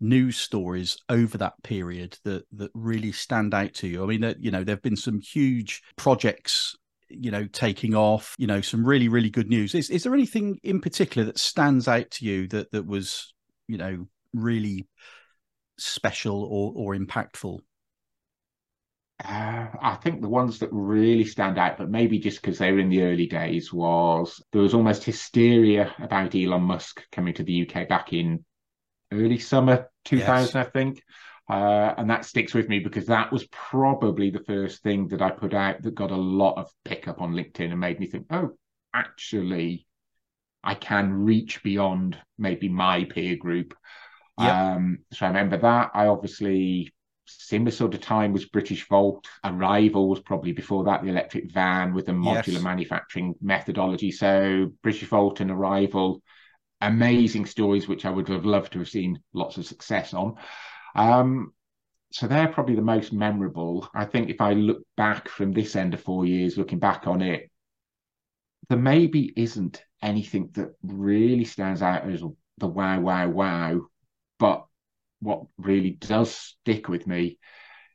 news 0.00 0.36
stories 0.36 0.96
over 1.08 1.38
that 1.38 1.54
period 1.64 2.16
that 2.24 2.44
that 2.52 2.70
really 2.74 3.12
stand 3.12 3.54
out 3.54 3.74
to 3.74 3.88
you? 3.88 4.02
I 4.02 4.06
mean, 4.06 4.20
that 4.22 4.42
you 4.42 4.50
know, 4.50 4.64
there've 4.64 4.82
been 4.82 4.96
some 4.96 5.20
huge 5.20 5.82
projects 5.96 6.76
you 7.10 7.30
know 7.30 7.46
taking 7.46 7.94
off 7.94 8.34
you 8.36 8.46
know 8.46 8.60
some 8.60 8.84
really 8.84 9.08
really 9.08 9.30
good 9.30 9.48
news 9.48 9.74
is 9.74 9.88
is 9.88 10.02
there 10.02 10.12
anything 10.12 10.60
in 10.62 10.78
particular 10.78 11.24
that 11.24 11.38
stands 11.38 11.88
out 11.88 12.10
to 12.10 12.26
you 12.26 12.46
that 12.48 12.70
that 12.70 12.86
was 12.86 13.32
you 13.66 13.78
know 13.78 14.06
really 14.32 14.86
special 15.78 16.44
or 16.44 16.72
or 16.74 16.96
impactful 16.96 17.60
uh, 19.24 19.66
I 19.82 19.96
think 19.96 20.20
the 20.20 20.28
ones 20.28 20.60
that 20.60 20.68
really 20.70 21.24
stand 21.24 21.58
out, 21.58 21.76
but 21.76 21.90
maybe 21.90 22.20
just 22.20 22.40
because 22.40 22.58
they 22.58 22.70
were 22.70 22.78
in 22.78 22.88
the 22.88 23.02
early 23.02 23.26
days, 23.26 23.72
was 23.72 24.40
there 24.52 24.62
was 24.62 24.74
almost 24.74 25.02
hysteria 25.02 25.92
about 25.98 26.36
Elon 26.36 26.62
Musk 26.62 27.02
coming 27.10 27.34
to 27.34 27.42
the 27.42 27.68
UK 27.68 27.88
back 27.88 28.12
in 28.12 28.44
early 29.12 29.38
summer 29.38 29.90
2000, 30.04 30.26
yes. 30.28 30.54
I 30.54 30.70
think. 30.70 31.02
Uh, 31.50 31.94
and 31.96 32.10
that 32.10 32.26
sticks 32.26 32.54
with 32.54 32.68
me 32.68 32.78
because 32.78 33.06
that 33.06 33.32
was 33.32 33.46
probably 33.48 34.30
the 34.30 34.44
first 34.44 34.82
thing 34.82 35.08
that 35.08 35.22
I 35.22 35.30
put 35.30 35.54
out 35.54 35.82
that 35.82 35.94
got 35.94 36.10
a 36.10 36.16
lot 36.16 36.58
of 36.58 36.70
pickup 36.84 37.20
on 37.20 37.32
LinkedIn 37.32 37.70
and 37.70 37.80
made 37.80 37.98
me 37.98 38.06
think, 38.06 38.26
oh, 38.30 38.50
actually, 38.94 39.86
I 40.62 40.74
can 40.74 41.12
reach 41.12 41.62
beyond 41.62 42.18
maybe 42.36 42.68
my 42.68 43.04
peer 43.04 43.36
group. 43.36 43.74
Yep. 44.38 44.54
Um, 44.54 44.98
so 45.12 45.26
I 45.26 45.28
remember 45.28 45.58
that. 45.58 45.90
I 45.94 46.06
obviously 46.06 46.92
similar 47.26 47.70
sort 47.70 47.94
of 47.94 48.00
time 48.00 48.32
was 48.32 48.48
Britishvolt. 48.48 49.24
Arrival 49.44 50.08
was 50.08 50.20
probably 50.20 50.52
before 50.52 50.84
that, 50.84 51.02
the 51.02 51.08
electric 51.08 51.52
van 51.52 51.92
with 51.92 52.06
the 52.06 52.12
modular 52.12 52.54
yes. 52.54 52.62
manufacturing 52.62 53.34
methodology. 53.42 54.10
So 54.10 54.72
Britishvolt 54.82 55.40
and 55.40 55.50
Arrival 55.50 56.22
amazing 56.80 57.46
stories, 57.46 57.88
which 57.88 58.04
I 58.04 58.10
would 58.10 58.28
have 58.28 58.44
loved 58.44 58.72
to 58.72 58.78
have 58.78 58.88
seen 58.88 59.20
lots 59.32 59.56
of 59.56 59.66
success 59.66 60.14
on. 60.14 60.36
Um, 60.94 61.52
so 62.12 62.26
they're 62.26 62.48
probably 62.48 62.74
the 62.74 62.82
most 62.82 63.12
memorable. 63.12 63.88
I 63.94 64.04
think 64.04 64.30
if 64.30 64.40
I 64.40 64.54
look 64.54 64.82
back 64.96 65.28
from 65.28 65.52
this 65.52 65.76
end 65.76 65.94
of 65.94 66.00
four 66.00 66.24
years, 66.24 66.56
looking 66.56 66.78
back 66.78 67.06
on 67.06 67.20
it, 67.20 67.50
there 68.68 68.78
maybe 68.78 69.32
isn't 69.36 69.82
anything 70.02 70.50
that 70.54 70.74
really 70.82 71.44
stands 71.44 71.82
out 71.82 72.08
as 72.08 72.22
the 72.58 72.66
wow, 72.66 73.00
wow, 73.00 73.28
wow. 73.28 73.80
What 75.20 75.44
really 75.56 75.90
does 75.90 76.34
stick 76.34 76.88
with 76.88 77.06
me 77.06 77.38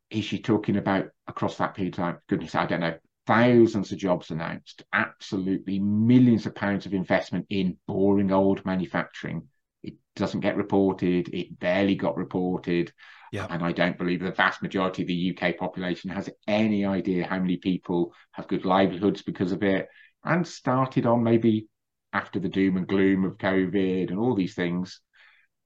is 0.10 0.26
she 0.26 0.40
talking 0.40 0.78
about 0.78 1.08
across 1.28 1.58
that 1.58 1.76
period 1.76 1.94
of 1.94 1.98
time, 1.98 2.18
goodness, 2.28 2.56
I 2.56 2.66
don't 2.66 2.82
know, 2.82 2.96
thousands 3.26 3.92
of 3.92 3.98
jobs 3.98 4.32
announced, 4.32 4.84
absolutely 4.94 5.80
millions 5.80 6.46
of 6.46 6.56
pounds 6.56 6.86
of 6.86 6.94
investment 6.94 7.46
in 7.50 7.78
boring 7.88 8.32
old 8.32 8.66
manufacturing. 8.66 9.48
It 9.82 9.96
doesn't 10.16 10.42
get 10.42 10.58
reported. 10.58 11.30
It 11.34 11.60
barely 11.60 11.96
got 11.96 12.18
reported. 12.18 12.92
Yeah. 13.32 13.48
And 13.50 13.64
I 13.64 13.72
don't 13.72 13.98
believe 13.98 14.20
the 14.20 14.32
vast 14.32 14.62
majority 14.62 15.02
of 15.02 15.08
the 15.08 15.38
UK 15.38 15.58
population 15.58 16.12
has 16.12 16.30
any 16.48 16.86
idea 16.86 17.26
how 17.26 17.40
many 17.40 17.58
people 17.58 18.14
have 18.32 18.48
good 18.48 18.66
livelihoods 18.66 19.24
because 19.24 19.52
of 19.52 19.64
it 19.64 19.88
and 20.24 20.48
started 20.48 21.06
on 21.06 21.24
maybe 21.24 21.68
after 22.14 22.40
the 22.40 22.50
doom 22.50 22.78
and 22.78 22.88
gloom 22.88 23.26
of 23.26 23.38
COVID 23.38 24.10
and 24.10 24.20
all 24.20 24.36
these 24.36 24.54
things. 24.54 25.02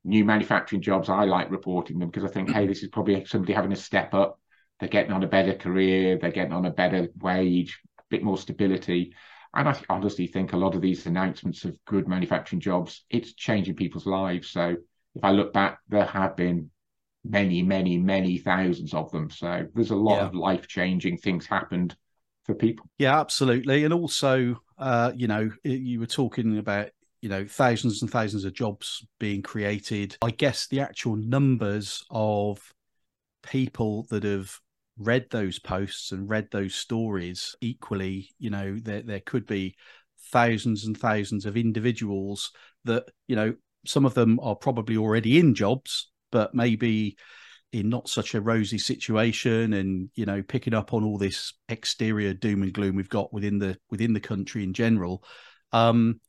New 0.03 0.23
manufacturing 0.23 0.81
jobs, 0.81 1.09
I 1.09 1.25
like 1.25 1.51
reporting 1.51 1.99
them 1.99 2.09
because 2.09 2.29
I 2.29 2.33
think, 2.33 2.51
hey, 2.51 2.65
this 2.65 2.83
is 2.83 2.89
probably 2.89 3.25
somebody 3.25 3.53
having 3.53 3.73
a 3.73 3.77
step 3.77 4.13
up 4.13 4.39
they're 4.79 4.89
getting 4.89 5.11
on 5.11 5.23
a 5.23 5.27
better 5.27 5.53
career, 5.53 6.17
they're 6.17 6.31
getting 6.31 6.53
on 6.53 6.65
a 6.65 6.71
better 6.71 7.07
wage, 7.19 7.79
a 7.99 8.03
bit 8.09 8.23
more 8.23 8.37
stability. 8.37 9.13
And 9.53 9.67
I 9.67 9.77
honestly 9.89 10.27
think 10.27 10.53
a 10.53 10.57
lot 10.57 10.75
of 10.75 10.81
these 10.81 11.05
announcements 11.05 11.65
of 11.65 11.77
good 11.85 12.07
manufacturing 12.07 12.59
jobs, 12.59 13.03
it's 13.09 13.33
changing 13.33 13.75
people's 13.75 14.05
lives. 14.05 14.49
So 14.49 14.75
if 15.15 15.23
I 15.23 15.31
look 15.31 15.51
back, 15.51 15.79
there 15.89 16.05
have 16.05 16.35
been 16.35 16.69
many, 17.23 17.63
many, 17.63 17.97
many 17.97 18.37
thousands 18.37 18.93
of 18.93 19.11
them. 19.11 19.29
So 19.31 19.65
there's 19.73 19.91
a 19.91 19.95
lot 19.95 20.17
yeah. 20.17 20.27
of 20.27 20.35
life 20.35 20.67
changing 20.67 21.17
things 21.17 21.47
happened 21.47 21.95
for 22.43 22.53
people. 22.53 22.87
Yeah, 22.99 23.19
absolutely. 23.19 23.83
And 23.83 23.93
also, 23.93 24.61
uh, 24.77 25.11
you 25.15 25.27
know, 25.27 25.49
you 25.63 25.99
were 25.99 26.05
talking 26.05 26.59
about 26.59 26.89
you 27.21 27.29
know 27.29 27.45
thousands 27.45 28.01
and 28.01 28.11
thousands 28.11 28.45
of 28.45 28.53
jobs 28.53 29.05
being 29.19 29.41
created. 29.41 30.17
I 30.21 30.31
guess 30.31 30.67
the 30.67 30.81
actual 30.81 31.15
numbers 31.15 32.03
of 32.09 32.59
people 33.43 34.05
that 34.09 34.23
have 34.23 34.51
read 34.97 35.27
those 35.29 35.59
posts 35.59 36.11
and 36.11 36.29
read 36.29 36.47
those 36.51 36.73
stories 36.73 37.55
equally 37.61 38.31
you 38.39 38.49
know 38.49 38.75
there 38.81 39.03
there 39.03 39.19
could 39.19 39.45
be 39.45 39.75
thousands 40.31 40.85
and 40.85 40.97
thousands 40.97 41.45
of 41.45 41.55
individuals 41.55 42.51
that 42.83 43.03
you 43.27 43.35
know 43.35 43.53
some 43.85 44.05
of 44.05 44.13
them 44.13 44.39
are 44.41 44.55
probably 44.55 44.97
already 44.97 45.39
in 45.39 45.55
jobs, 45.55 46.09
but 46.31 46.53
maybe 46.53 47.17
in 47.73 47.89
not 47.89 48.09
such 48.09 48.33
a 48.33 48.41
rosy 48.41 48.77
situation 48.77 49.73
and 49.73 50.09
you 50.15 50.25
know 50.25 50.41
picking 50.41 50.73
up 50.73 50.93
on 50.93 51.03
all 51.03 51.17
this 51.17 51.53
exterior 51.69 52.33
doom 52.33 52.63
and 52.63 52.73
gloom 52.73 52.95
we've 52.95 53.09
got 53.09 53.33
within 53.33 53.59
the 53.59 53.77
within 53.89 54.13
the 54.13 54.19
country 54.19 54.63
in 54.63 54.73
general. 54.73 55.23
Um 55.71 56.19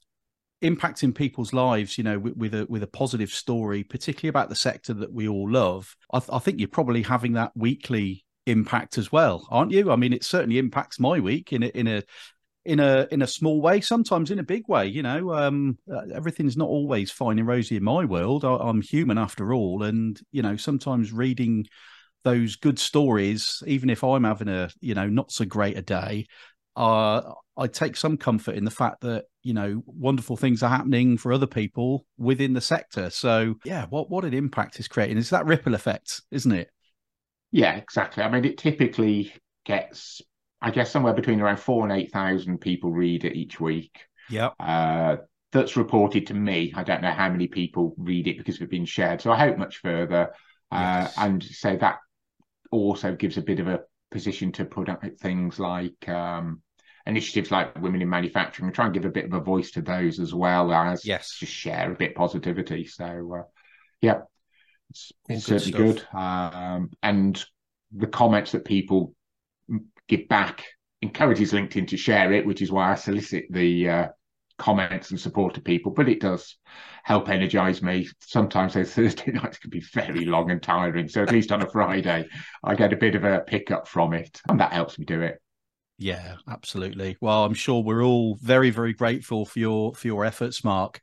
impacting 0.63 1.15
people's 1.15 1.53
lives 1.53 1.97
you 1.97 2.05
know 2.05 2.19
with, 2.19 2.37
with, 2.37 2.55
a 2.55 2.67
with 2.69 2.83
a 2.83 2.89
positive 2.89 3.31
story 3.31 3.85
particularly 3.85 4.29
about 4.29 4.49
the 4.49 4.57
sector 4.57 4.93
that 4.93 5.13
we 5.13 5.29
all 5.29 5.49
love 5.49 5.95
I, 6.13 6.19
th- 6.19 6.31
I 6.33 6.39
think 6.41 6.59
you're 6.59 6.69
probably 6.69 7.03
having 7.03 7.35
that 7.35 7.53
weekly 7.55 8.25
impact 8.47 8.99
as 8.99 9.13
well 9.13 9.47
aren't 9.51 9.71
you 9.71 9.93
i 9.93 9.97
mean 9.97 10.13
it 10.13 10.25
certainly 10.25 10.59
impacts 10.59 10.99
my 10.99 11.21
week 11.21 11.53
in 11.53 11.63
a 11.63 11.67
in 11.67 11.87
a 11.87 12.03
in 12.69 12.81
a 12.81 13.09
in 13.11 13.23
a 13.23 13.27
small 13.27 13.63
way, 13.63 13.81
sometimes 13.81 14.31
in 14.31 14.39
a 14.39 14.45
big 14.45 14.69
way. 14.69 14.87
You 14.87 15.03
know, 15.03 15.33
um, 15.33 15.79
uh, 15.91 16.03
everything's 16.15 16.57
not 16.57 16.69
always 16.69 17.11
fine 17.11 17.39
and 17.39 17.49
rosy 17.49 17.77
in 17.77 17.83
my 17.83 18.05
world. 18.05 18.45
I, 18.45 18.57
I'm 18.57 18.83
human 18.83 19.17
after 19.17 19.55
all, 19.55 19.83
and 19.83 20.21
you 20.33 20.43
know, 20.43 20.57
sometimes 20.57 21.11
reading 21.11 21.67
those 22.25 22.57
good 22.57 22.79
stories, 22.79 23.63
even 23.67 23.89
if 23.89 24.05
I'm 24.05 24.25
having 24.25 24.49
a 24.49 24.69
you 24.81 24.95
know 24.95 25.09
not 25.09 25.33
so 25.33 25.47
great 25.47 25.79
a 25.79 25.83
day, 25.83 26.27
uh, 26.77 27.23
I 27.59 27.67
take 27.67 27.97
some 27.97 28.17
comfort 28.17 28.55
in 28.55 28.65
the 28.65 28.71
fact 28.71 29.01
that 29.03 29.25
you 29.43 29.53
know 29.53 29.83
wonderful 29.87 30.37
things 30.37 30.63
are 30.63 30.71
happening 30.71 31.19
for 31.19 31.33
other 31.33 31.47
people 31.47 32.07
within 32.17 32.53
the 32.53 32.61
sector. 32.61 33.11
So 33.11 33.57
yeah, 33.65 33.87
what 33.87 34.11
what 34.11 34.25
an 34.25 34.35
impact 34.35 34.79
is 34.79 34.89
creating. 34.89 35.19
is 35.19 35.31
that 35.31 35.47
ripple 35.47 35.75
effect, 35.75 36.23
isn't 36.31 36.53
it? 36.53 36.71
Yeah, 37.51 37.77
exactly. 37.77 38.23
I 38.23 38.31
mean, 38.31 38.45
it 38.45 38.59
typically 38.59 39.33
gets 39.65 40.23
I 40.61 40.71
guess 40.71 40.91
somewhere 40.91 41.15
between 41.15 41.41
around 41.41 41.59
four 41.59 41.85
and 41.85 41.93
eight 41.93 42.13
thousand 42.13 42.59
people 42.59 42.91
read 42.91 43.25
it 43.25 43.37
each 43.37 43.61
week. 43.61 43.99
Yeah. 44.31 44.51
Uh, 44.61 45.17
that's 45.53 45.77
reported 45.77 46.27
to 46.27 46.35
me. 46.35 46.73
I 46.77 46.83
don't 46.85 47.03
know 47.03 47.11
how 47.11 47.31
many 47.31 47.47
people 47.47 47.95
read 47.97 48.27
it 48.27 48.37
because 48.37 48.61
it's 48.61 48.71
been 48.71 48.85
shared. 48.85 49.21
So 49.23 49.33
I 49.33 49.39
hope 49.39 49.57
much 49.57 49.79
further. 49.79 50.33
Uh, 50.71 51.07
yes. 51.07 51.15
and 51.17 51.43
so 51.43 51.77
that 51.77 51.99
also 52.71 53.15
gives 53.15 53.39
a 53.39 53.43
bit 53.43 53.61
of 53.61 53.69
a 53.69 53.81
position 54.11 54.53
to 54.53 54.65
put 54.65 54.89
up 54.89 55.03
things 55.21 55.59
like 55.59 56.09
um, 56.09 56.61
initiatives 57.09 57.51
like 57.51 57.81
women 57.81 58.03
in 58.03 58.09
manufacturing 58.09 58.67
and 58.67 58.75
try 58.75 58.85
and 58.85 58.95
give 58.95 59.07
a 59.07 59.11
bit 59.11 59.25
of 59.25 59.33
a 59.33 59.41
voice 59.41 59.71
to 59.73 59.81
those 59.81 60.21
as 60.21 60.35
well 60.35 60.71
as 60.73 61.05
yes. 61.05 61.35
just 61.39 61.53
share 61.53 61.91
a 61.91 61.97
bit 61.97 62.11
of 62.11 62.17
positivity. 62.17 62.85
So 62.85 63.37
uh, 63.41 63.43
yeah, 64.03 64.21
it's, 64.91 65.13
it's 65.29 65.47
certainly 65.47 65.73
good. 65.73 66.07
Um, 66.15 66.91
and 67.03 67.43
the 67.93 68.07
comments 68.07 68.53
that 68.53 68.67
people 68.67 69.15
give 70.07 70.29
back 70.29 70.67
encourages 71.01 71.53
LinkedIn 71.53 71.89
to 71.89 71.97
share 71.97 72.33
it, 72.33 72.47
which 72.47 72.61
is 72.61 72.71
why 72.71 72.93
I 72.93 72.95
solicit 72.95 73.47
the 73.51 73.89
uh, 73.89 74.09
comments 74.59 75.11
and 75.11 75.19
support 75.19 75.57
of 75.57 75.65
people. 75.65 75.93
But 75.93 76.11
it 76.11 76.21
does 76.21 76.59
help 77.05 77.31
energize 77.31 77.83
me. 77.83 78.07
Sometimes 78.21 78.75
those 78.75 78.93
Thursday 78.95 79.33
nights 79.33 79.57
can 79.57 79.71
be 79.71 79.83
very 79.95 80.27
long 80.27 80.51
and 80.51 80.63
tiring. 80.63 81.09
So 81.09 81.23
at 81.23 81.33
least 81.33 81.53
on 81.53 81.63
a 81.63 81.71
Friday, 81.71 82.29
I 82.63 82.75
get 82.75 82.93
a 82.93 82.97
bit 82.97 83.15
of 83.15 83.25
a 83.25 83.41
pickup 83.41 83.89
from 83.89 84.13
it, 84.13 84.43
and 84.47 84.61
that 84.61 84.75
helps 84.75 84.99
me 84.99 85.07
do 85.07 85.23
it. 85.23 85.41
Yeah, 85.99 86.37
absolutely. 86.49 87.17
Well, 87.21 87.45
I'm 87.45 87.55
sure 87.55 87.83
we're 87.83 88.05
all 88.05 88.37
very, 88.41 88.71
very 88.71 88.93
grateful 88.93 89.45
for 89.45 89.59
your 89.59 89.95
for 89.95 90.07
your 90.07 90.25
efforts, 90.25 90.63
Mark. 90.63 91.01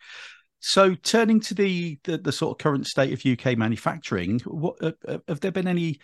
So, 0.62 0.96
turning 0.96 1.42
to 1.42 1.54
the, 1.54 2.00
the, 2.06 2.18
the 2.18 2.32
sort 2.32 2.54
of 2.54 2.64
current 2.64 2.88
state 2.88 3.14
of 3.14 3.24
UK 3.24 3.58
manufacturing, 3.58 4.40
what 4.46 4.76
uh, 4.82 4.94
uh, 5.08 5.20
have 5.28 5.42
there 5.42 5.52
been 5.52 5.68
any 5.68 6.00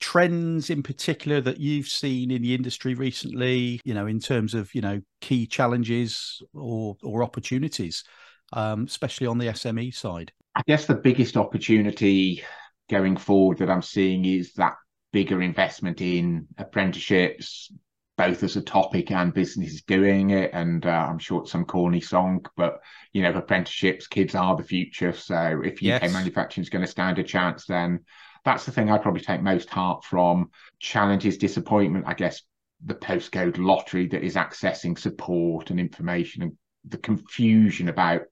trends 0.00 0.70
in 0.70 0.82
particular 0.82 1.40
that 1.40 1.58
you've 1.58 1.88
seen 1.88 2.30
in 2.30 2.42
the 2.42 2.54
industry 2.54 2.94
recently 2.94 3.80
you 3.84 3.94
know 3.94 4.06
in 4.06 4.18
terms 4.18 4.52
of 4.52 4.74
you 4.74 4.80
know 4.80 5.00
key 5.20 5.46
challenges 5.46 6.42
or 6.52 6.96
or 7.02 7.22
opportunities 7.22 8.04
um, 8.52 8.84
especially 8.84 9.26
on 9.26 9.38
the 9.38 9.46
sme 9.46 9.94
side 9.94 10.32
i 10.56 10.62
guess 10.66 10.84
the 10.86 10.94
biggest 10.94 11.36
opportunity 11.36 12.42
going 12.90 13.16
forward 13.16 13.56
that 13.56 13.70
i'm 13.70 13.80
seeing 13.80 14.24
is 14.24 14.52
that 14.54 14.74
bigger 15.12 15.40
investment 15.40 16.00
in 16.00 16.46
apprenticeships 16.58 17.70
both 18.16 18.42
as 18.42 18.56
a 18.56 18.62
topic 18.62 19.10
and 19.10 19.34
businesses 19.34 19.82
doing 19.82 20.30
it 20.30 20.50
and 20.52 20.86
uh, 20.86 21.06
i'm 21.08 21.18
sure 21.18 21.42
it's 21.42 21.50
some 21.50 21.64
corny 21.64 22.00
song 22.00 22.44
but 22.56 22.80
you 23.12 23.22
know 23.22 23.32
apprenticeships 23.32 24.06
kids 24.06 24.34
are 24.34 24.56
the 24.56 24.62
future 24.62 25.12
so 25.12 25.60
if 25.64 25.74
uk 25.74 25.82
yes. 25.82 26.12
manufacturing 26.12 26.62
is 26.62 26.70
going 26.70 26.84
to 26.84 26.90
stand 26.90 27.18
a 27.18 27.24
chance 27.24 27.66
then 27.66 28.00
that's 28.44 28.66
the 28.66 28.72
thing 28.72 28.90
I 28.90 28.98
probably 28.98 29.22
take 29.22 29.42
most 29.42 29.70
heart 29.70 30.04
from. 30.04 30.50
Challenges, 30.78 31.38
disappointment, 31.38 32.04
I 32.06 32.14
guess, 32.14 32.42
the 32.84 32.94
postcode 32.94 33.56
lottery 33.58 34.06
that 34.08 34.22
is 34.22 34.34
accessing 34.34 34.98
support 34.98 35.70
and 35.70 35.80
information 35.80 36.42
and 36.42 36.52
the 36.86 36.98
confusion 36.98 37.88
about 37.88 38.22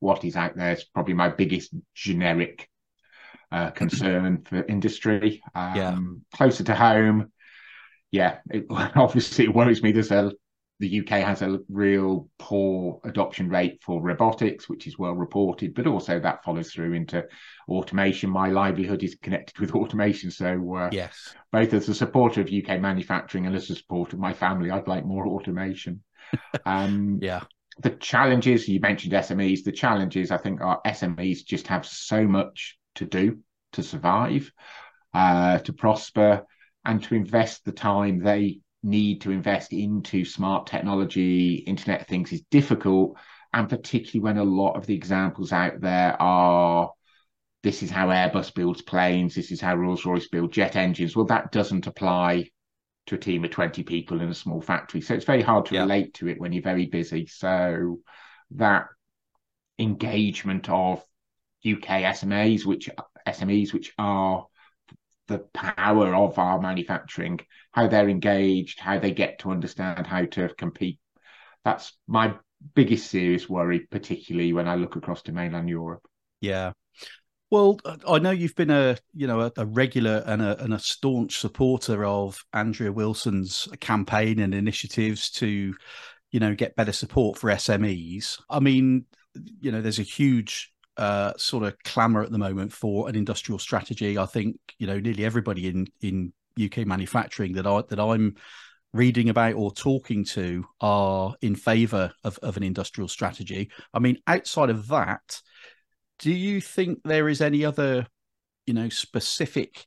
what 0.00 0.24
is 0.24 0.36
out 0.36 0.56
there 0.56 0.72
is 0.72 0.84
probably 0.84 1.14
my 1.14 1.30
biggest 1.30 1.74
generic 1.94 2.68
uh, 3.50 3.70
concern 3.70 4.42
for 4.44 4.62
industry. 4.64 5.42
Um, 5.54 5.76
yeah. 5.76 5.98
Closer 6.36 6.64
to 6.64 6.74
home, 6.74 7.32
yeah, 8.12 8.38
it, 8.50 8.66
obviously 8.70 9.46
it 9.46 9.54
worries 9.54 9.82
me. 9.82 9.90
There's 9.90 10.12
a 10.12 10.32
the 10.78 11.00
UK 11.00 11.24
has 11.24 11.42
a 11.42 11.60
real 11.68 12.28
poor 12.38 13.00
adoption 13.04 13.48
rate 13.48 13.80
for 13.82 14.02
robotics, 14.02 14.68
which 14.68 14.88
is 14.88 14.98
well 14.98 15.14
reported, 15.14 15.74
but 15.74 15.86
also 15.86 16.18
that 16.18 16.42
follows 16.42 16.72
through 16.72 16.92
into 16.94 17.24
automation. 17.68 18.30
My 18.30 18.48
livelihood 18.48 19.02
is 19.04 19.14
connected 19.14 19.58
with 19.60 19.74
automation. 19.76 20.30
So, 20.30 20.74
uh, 20.74 20.90
yes, 20.92 21.34
both 21.52 21.72
as 21.72 21.88
a 21.88 21.94
supporter 21.94 22.40
of 22.40 22.52
UK 22.52 22.80
manufacturing 22.80 23.46
and 23.46 23.54
as 23.54 23.70
a 23.70 23.76
supporter 23.76 24.16
of 24.16 24.20
my 24.20 24.32
family, 24.32 24.70
I'd 24.70 24.88
like 24.88 25.04
more 25.04 25.26
automation. 25.26 26.02
Um, 26.64 27.18
yeah. 27.20 27.42
The 27.82 27.90
challenges, 27.90 28.66
you 28.66 28.80
mentioned 28.80 29.12
SMEs, 29.12 29.64
the 29.64 29.72
challenges 29.72 30.30
I 30.30 30.38
think 30.38 30.62
are 30.62 30.80
SMEs 30.86 31.44
just 31.44 31.66
have 31.66 31.84
so 31.84 32.26
much 32.26 32.78
to 32.94 33.04
do 33.04 33.40
to 33.72 33.82
survive, 33.82 34.50
uh, 35.12 35.58
to 35.58 35.72
prosper, 35.74 36.46
and 36.84 37.02
to 37.04 37.14
invest 37.14 37.64
the 37.64 37.72
time 37.72 38.18
they 38.18 38.60
need 38.82 39.20
to 39.22 39.30
invest 39.30 39.72
into 39.72 40.24
smart 40.24 40.66
technology, 40.66 41.54
Internet 41.54 42.02
of 42.02 42.06
Things 42.06 42.32
is 42.32 42.42
difficult. 42.50 43.16
And 43.52 43.68
particularly 43.68 44.20
when 44.20 44.38
a 44.38 44.50
lot 44.50 44.76
of 44.76 44.86
the 44.86 44.94
examples 44.94 45.52
out 45.52 45.80
there 45.80 46.20
are 46.20 46.90
this 47.62 47.82
is 47.82 47.90
how 47.90 48.08
Airbus 48.08 48.52
builds 48.54 48.82
planes, 48.82 49.34
this 49.34 49.52
is 49.52 49.60
how 49.60 49.76
Rolls 49.76 50.04
Royce 50.04 50.26
build 50.26 50.52
jet 50.52 50.74
engines. 50.74 51.14
Well, 51.14 51.26
that 51.26 51.52
doesn't 51.52 51.86
apply 51.86 52.50
to 53.06 53.14
a 53.14 53.18
team 53.18 53.44
of 53.44 53.50
20 53.50 53.82
people 53.84 54.20
in 54.20 54.28
a 54.28 54.34
small 54.34 54.60
factory. 54.60 55.00
So 55.00 55.14
it's 55.14 55.24
very 55.24 55.42
hard 55.42 55.66
to 55.66 55.74
yeah. 55.74 55.82
relate 55.82 56.14
to 56.14 56.28
it 56.28 56.40
when 56.40 56.52
you're 56.52 56.62
very 56.62 56.86
busy. 56.86 57.26
So 57.26 58.00
that 58.52 58.86
engagement 59.78 60.68
of 60.68 60.98
UK 61.64 62.02
SMEs, 62.14 62.64
which 62.64 62.90
SMEs, 63.26 63.72
which 63.72 63.92
are 63.98 64.46
the 65.32 65.46
power 65.54 66.14
of 66.14 66.38
our 66.38 66.60
manufacturing, 66.60 67.40
how 67.72 67.88
they're 67.88 68.08
engaged, 68.08 68.80
how 68.80 68.98
they 68.98 69.10
get 69.10 69.40
to 69.40 69.50
understand 69.50 70.06
how 70.06 70.24
to 70.26 70.48
compete. 70.56 70.98
That's 71.64 71.96
my 72.06 72.34
biggest 72.74 73.10
serious 73.10 73.48
worry, 73.48 73.80
particularly 73.80 74.52
when 74.52 74.68
I 74.68 74.76
look 74.76 74.96
across 74.96 75.22
to 75.22 75.32
mainland 75.32 75.68
Europe. 75.68 76.02
Yeah. 76.40 76.72
Well, 77.50 77.78
I 78.08 78.18
know 78.18 78.30
you've 78.30 78.54
been 78.54 78.70
a 78.70 78.96
you 79.12 79.26
know 79.26 79.40
a, 79.40 79.52
a 79.58 79.66
regular 79.66 80.22
and 80.26 80.40
a, 80.40 80.62
and 80.62 80.72
a 80.72 80.78
staunch 80.78 81.38
supporter 81.38 82.04
of 82.04 82.38
Andrea 82.52 82.90
Wilson's 82.90 83.68
campaign 83.80 84.38
and 84.38 84.54
initiatives 84.54 85.30
to, 85.32 85.74
you 86.30 86.40
know, 86.40 86.54
get 86.54 86.76
better 86.76 86.92
support 86.92 87.38
for 87.38 87.50
SMEs. 87.50 88.40
I 88.48 88.60
mean, 88.60 89.04
you 89.60 89.70
know, 89.70 89.82
there's 89.82 89.98
a 89.98 90.02
huge 90.02 90.71
uh, 90.96 91.32
sort 91.36 91.64
of 91.64 91.78
clamour 91.84 92.22
at 92.22 92.30
the 92.30 92.38
moment 92.38 92.72
for 92.72 93.08
an 93.08 93.16
industrial 93.16 93.58
strategy. 93.58 94.18
I 94.18 94.26
think 94.26 94.56
you 94.78 94.86
know 94.86 94.98
nearly 94.98 95.24
everybody 95.24 95.68
in 95.68 95.86
in 96.00 96.32
UK 96.62 96.86
manufacturing 96.86 97.52
that 97.54 97.66
I 97.66 97.82
that 97.88 98.00
I'm 98.00 98.36
reading 98.92 99.28
about 99.30 99.54
or 99.54 99.72
talking 99.72 100.24
to 100.24 100.64
are 100.80 101.34
in 101.40 101.54
favour 101.54 102.12
of, 102.24 102.38
of 102.42 102.56
an 102.56 102.62
industrial 102.62 103.08
strategy. 103.08 103.70
I 103.94 103.98
mean, 103.98 104.18
outside 104.26 104.68
of 104.68 104.88
that, 104.88 105.40
do 106.18 106.30
you 106.30 106.60
think 106.60 107.00
there 107.04 107.28
is 107.28 107.40
any 107.40 107.64
other, 107.64 108.06
you 108.66 108.74
know, 108.74 108.88
specific 108.88 109.86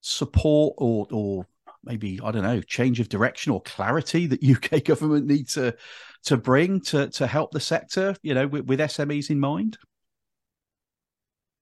support 0.00 0.74
or 0.78 1.06
or 1.10 1.46
maybe 1.84 2.20
I 2.22 2.30
don't 2.30 2.42
know 2.42 2.60
change 2.60 3.00
of 3.00 3.08
direction 3.08 3.52
or 3.52 3.60
clarity 3.62 4.26
that 4.26 4.44
UK 4.44 4.84
government 4.84 5.26
need 5.26 5.48
to 5.50 5.74
to 6.24 6.36
bring 6.36 6.80
to 6.82 7.08
to 7.10 7.26
help 7.26 7.50
the 7.50 7.60
sector, 7.60 8.14
you 8.22 8.34
know, 8.34 8.46
with, 8.46 8.66
with 8.66 8.80
SMEs 8.80 9.30
in 9.30 9.40
mind? 9.40 9.76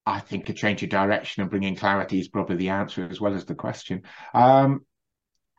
I 0.07 0.21
think 0.21 0.49
a 0.49 0.53
change 0.53 0.83
of 0.85 0.89
direction 0.89 1.43
and 1.43 1.51
bringing 1.51 1.75
clarity 1.75 2.21
is 2.21 2.29
probably 2.29 2.57
the 2.57 2.69
answer 2.69 3.07
as 3.11 3.21
well 3.21 3.35
as 3.35 3.45
the 3.45 3.57
question. 3.57 4.03
Um, 4.33 4.87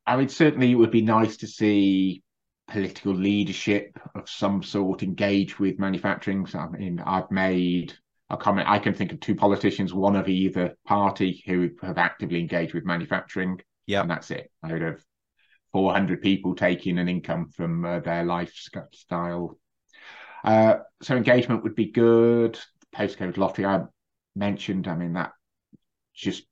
I 0.05 0.15
mean, 0.15 0.29
certainly 0.29 0.71
it 0.71 0.75
would 0.75 0.91
be 0.91 1.01
nice 1.01 1.37
to 1.37 1.47
see 1.47 2.23
political 2.69 3.13
leadership 3.13 3.99
of 4.15 4.29
some 4.29 4.63
sort 4.63 5.03
engage 5.03 5.59
with 5.59 5.79
manufacturing. 5.79 6.45
So, 6.45 6.59
I 6.59 6.69
mean, 6.69 7.01
I've 7.05 7.29
made 7.29 7.93
a 8.29 8.37
comment. 8.37 8.69
I 8.69 8.79
can 8.79 8.93
think 8.93 9.11
of 9.11 9.19
two 9.19 9.35
politicians, 9.35 9.93
one 9.93 10.15
of 10.15 10.29
either 10.29 10.77
party, 10.85 11.43
who 11.45 11.71
have 11.81 11.97
actively 11.97 12.39
engaged 12.39 12.73
with 12.73 12.85
manufacturing. 12.85 13.59
Yeah, 13.85 14.01
and 14.01 14.09
that's 14.09 14.31
it. 14.31 14.49
Out 14.63 14.81
of 14.81 15.03
400 15.73 16.21
people 16.21 16.55
taking 16.55 16.99
an 16.99 17.09
income 17.09 17.49
from 17.49 17.83
uh, 17.83 17.99
their 17.99 18.23
lifestyle. 18.23 19.59
Uh, 20.43 20.77
so 21.01 21.17
engagement 21.17 21.63
would 21.63 21.75
be 21.75 21.91
good 21.91 22.57
postcode 22.95 23.37
lottery 23.37 23.65
I 23.65 23.83
mentioned, 24.37 24.87
I 24.87 24.95
mean, 24.95 25.13
that 25.13 25.31
just 26.13 26.43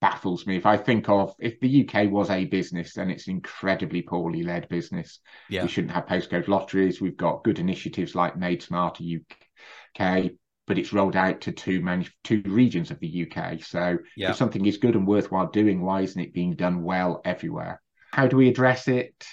baffles 0.00 0.46
me. 0.46 0.56
If 0.56 0.66
I 0.66 0.76
think 0.76 1.08
of 1.08 1.34
if 1.38 1.60
the 1.60 1.88
UK 1.88 2.10
was 2.10 2.30
a 2.30 2.46
business, 2.46 2.94
then 2.94 3.10
it's 3.10 3.26
an 3.26 3.34
incredibly 3.34 4.02
poorly 4.02 4.42
led 4.42 4.68
business. 4.68 5.20
Yeah. 5.48 5.62
We 5.62 5.68
shouldn't 5.68 5.92
have 5.92 6.06
postcode 6.06 6.48
lotteries. 6.48 7.00
We've 7.00 7.16
got 7.16 7.44
good 7.44 7.58
initiatives 7.58 8.14
like 8.14 8.36
Made 8.36 8.62
Smarter 8.62 9.04
UK, 9.04 10.30
but 10.66 10.78
it's 10.78 10.92
rolled 10.92 11.16
out 11.16 11.42
to 11.42 11.52
two 11.52 11.84
two 12.24 12.42
regions 12.46 12.90
of 12.90 12.98
the 13.00 13.26
UK. 13.30 13.62
So 13.62 13.98
yeah. 14.16 14.30
if 14.30 14.36
something 14.36 14.64
is 14.66 14.78
good 14.78 14.96
and 14.96 15.06
worthwhile 15.06 15.48
doing, 15.48 15.82
why 15.82 16.02
isn't 16.02 16.20
it 16.20 16.34
being 16.34 16.54
done 16.54 16.82
well 16.82 17.20
everywhere? 17.24 17.80
How 18.12 18.26
do 18.26 18.36
we 18.36 18.48
address 18.48 18.88
it? 18.88 19.26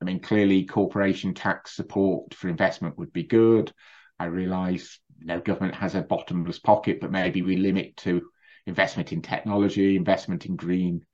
I 0.00 0.04
mean, 0.04 0.20
clearly, 0.20 0.64
corporation 0.64 1.32
tax 1.32 1.74
support 1.74 2.34
for 2.34 2.48
investment 2.48 2.98
would 2.98 3.12
be 3.12 3.22
good. 3.22 3.72
I 4.18 4.26
realise 4.26 4.98
no 5.20 5.40
government 5.40 5.74
has 5.74 5.94
a 5.94 6.02
bottomless 6.02 6.58
pocket, 6.58 7.00
but 7.00 7.10
maybe 7.10 7.42
we 7.42 7.56
limit 7.56 7.96
to 7.98 8.22
investment 8.66 9.12
in 9.12 9.22
technology, 9.22 9.96
investment 9.96 10.46
in 10.46 10.56
green 10.56 11.04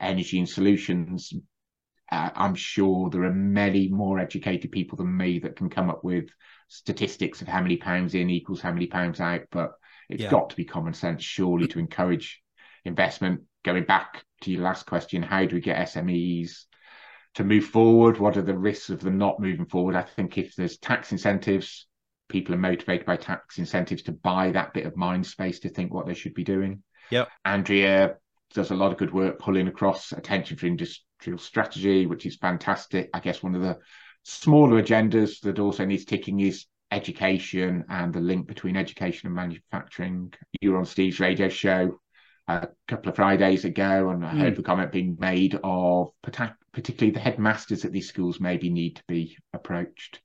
energy 0.00 0.38
and 0.38 0.48
solutions. 0.48 1.32
Uh, 2.10 2.30
I'm 2.34 2.54
sure 2.54 3.10
there 3.10 3.24
are 3.24 3.32
many 3.32 3.88
more 3.88 4.18
educated 4.18 4.72
people 4.72 4.96
than 4.96 5.16
me 5.16 5.38
that 5.40 5.56
can 5.56 5.70
come 5.70 5.90
up 5.90 6.02
with 6.02 6.28
statistics 6.68 7.42
of 7.42 7.48
how 7.48 7.60
many 7.60 7.76
pounds 7.76 8.14
in 8.14 8.30
equals 8.30 8.60
how 8.60 8.72
many 8.72 8.86
pounds 8.86 9.20
out, 9.20 9.42
but 9.50 9.72
it's 10.08 10.24
yeah. 10.24 10.30
got 10.30 10.50
to 10.50 10.56
be 10.56 10.64
common 10.64 10.94
sense, 10.94 11.22
surely, 11.22 11.68
to 11.68 11.78
encourage 11.78 12.42
investment. 12.84 13.42
Going 13.64 13.84
back 13.84 14.24
to 14.42 14.50
your 14.50 14.62
last 14.62 14.86
question, 14.86 15.22
how 15.22 15.44
do 15.44 15.54
we 15.54 15.60
get 15.60 15.88
SMEs 15.88 16.64
to 17.34 17.44
move 17.44 17.66
forward? 17.66 18.18
What 18.18 18.36
are 18.36 18.42
the 18.42 18.56
risks 18.56 18.90
of 18.90 19.00
them 19.00 19.18
not 19.18 19.38
moving 19.38 19.66
forward? 19.66 19.94
I 19.94 20.02
think 20.02 20.38
if 20.38 20.56
there's 20.56 20.78
tax 20.78 21.12
incentives, 21.12 21.86
people 22.30 22.54
are 22.54 22.58
motivated 22.58 23.04
by 23.04 23.16
tax 23.16 23.58
incentives 23.58 24.02
to 24.02 24.12
buy 24.12 24.50
that 24.52 24.72
bit 24.72 24.86
of 24.86 24.96
mind 24.96 25.26
space 25.26 25.60
to 25.60 25.68
think 25.68 25.92
what 25.92 26.06
they 26.06 26.14
should 26.14 26.34
be 26.34 26.44
doing. 26.44 26.82
Yep. 27.10 27.28
Andrea 27.44 28.16
does 28.54 28.70
a 28.70 28.74
lot 28.74 28.92
of 28.92 28.98
good 28.98 29.12
work 29.12 29.38
pulling 29.38 29.68
across 29.68 30.12
attention 30.12 30.56
for 30.56 30.66
industrial 30.66 31.38
strategy, 31.38 32.06
which 32.06 32.24
is 32.24 32.36
fantastic. 32.36 33.10
I 33.12 33.20
guess 33.20 33.42
one 33.42 33.54
of 33.54 33.62
the 33.62 33.78
smaller 34.22 34.82
agendas 34.82 35.40
that 35.40 35.58
also 35.58 35.84
needs 35.84 36.04
ticking 36.04 36.40
is 36.40 36.66
education 36.90 37.84
and 37.88 38.12
the 38.12 38.20
link 38.20 38.46
between 38.46 38.76
education 38.76 39.26
and 39.26 39.36
manufacturing. 39.36 40.32
You 40.60 40.72
were 40.72 40.78
on 40.78 40.86
Steve's 40.86 41.20
radio 41.20 41.48
show 41.48 42.00
a 42.48 42.68
couple 42.88 43.10
of 43.10 43.16
Fridays 43.16 43.64
ago, 43.64 44.10
and 44.10 44.24
I 44.24 44.32
mm. 44.32 44.38
heard 44.40 44.56
the 44.56 44.62
comment 44.62 44.92
being 44.92 45.16
made 45.20 45.58
of 45.62 46.10
particularly 46.72 47.12
the 47.12 47.20
headmasters 47.20 47.84
at 47.84 47.92
these 47.92 48.08
schools 48.08 48.40
maybe 48.40 48.70
need 48.70 48.96
to 48.96 49.02
be 49.06 49.36
approached. 49.52 50.20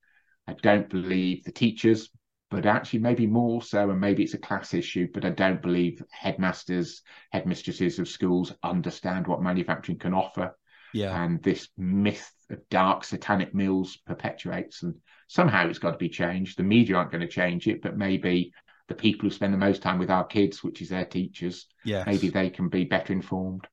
I 0.48 0.54
don't 0.54 0.90
believe 0.90 1.44
the 1.44 1.52
teachers 1.52 2.10
but 2.52 2.66
actually 2.66 3.00
maybe 3.00 3.28
more 3.28 3.62
so, 3.62 3.90
and 3.90 4.00
maybe 4.00 4.24
it's 4.24 4.34
a 4.34 4.40
class 4.40 4.74
issue, 4.74 5.08
but 5.14 5.26
I 5.26 5.30
don't 5.30 5.62
believe 5.62 6.02
headmasters, 6.12 7.02
headmistresses 7.34 8.00
of 8.00 8.08
schools 8.08 8.54
understand 8.64 9.28
what 9.28 9.42
manufacturing 9.42 9.98
can 9.98 10.14
offer. 10.14 10.56
Yeah. 10.94 11.22
And 11.22 11.42
this 11.44 11.68
myth 11.78 12.32
of 12.50 12.60
dark 12.70 13.04
satanic 13.04 13.54
mills 13.54 13.98
perpetuates, 14.06 14.84
and 14.84 14.96
somehow 15.28 15.68
it's 15.68 15.80
got 15.80 15.92
to 15.92 15.98
be 15.98 16.08
changed. 16.08 16.58
The 16.58 16.64
media 16.64 16.96
aren't 16.96 17.12
going 17.12 17.22
to 17.22 17.28
change 17.28 17.68
it, 17.68 17.82
but 17.82 17.98
maybe 17.98 18.54
the 18.88 18.96
people 18.96 19.28
who 19.28 19.36
spend 19.36 19.54
the 19.54 19.58
most 19.58 19.82
time 19.82 19.98
with 19.98 20.12
our 20.12 20.26
kids, 20.26 20.64
which 20.64 20.82
is 20.82 20.90
their 20.90 21.06
teachers, 21.06 21.66
yes. 21.84 22.06
maybe 22.06 22.30
they 22.30 22.50
can 22.50 22.70
be 22.70 22.86
better 22.86 23.12
informed. 23.12 23.68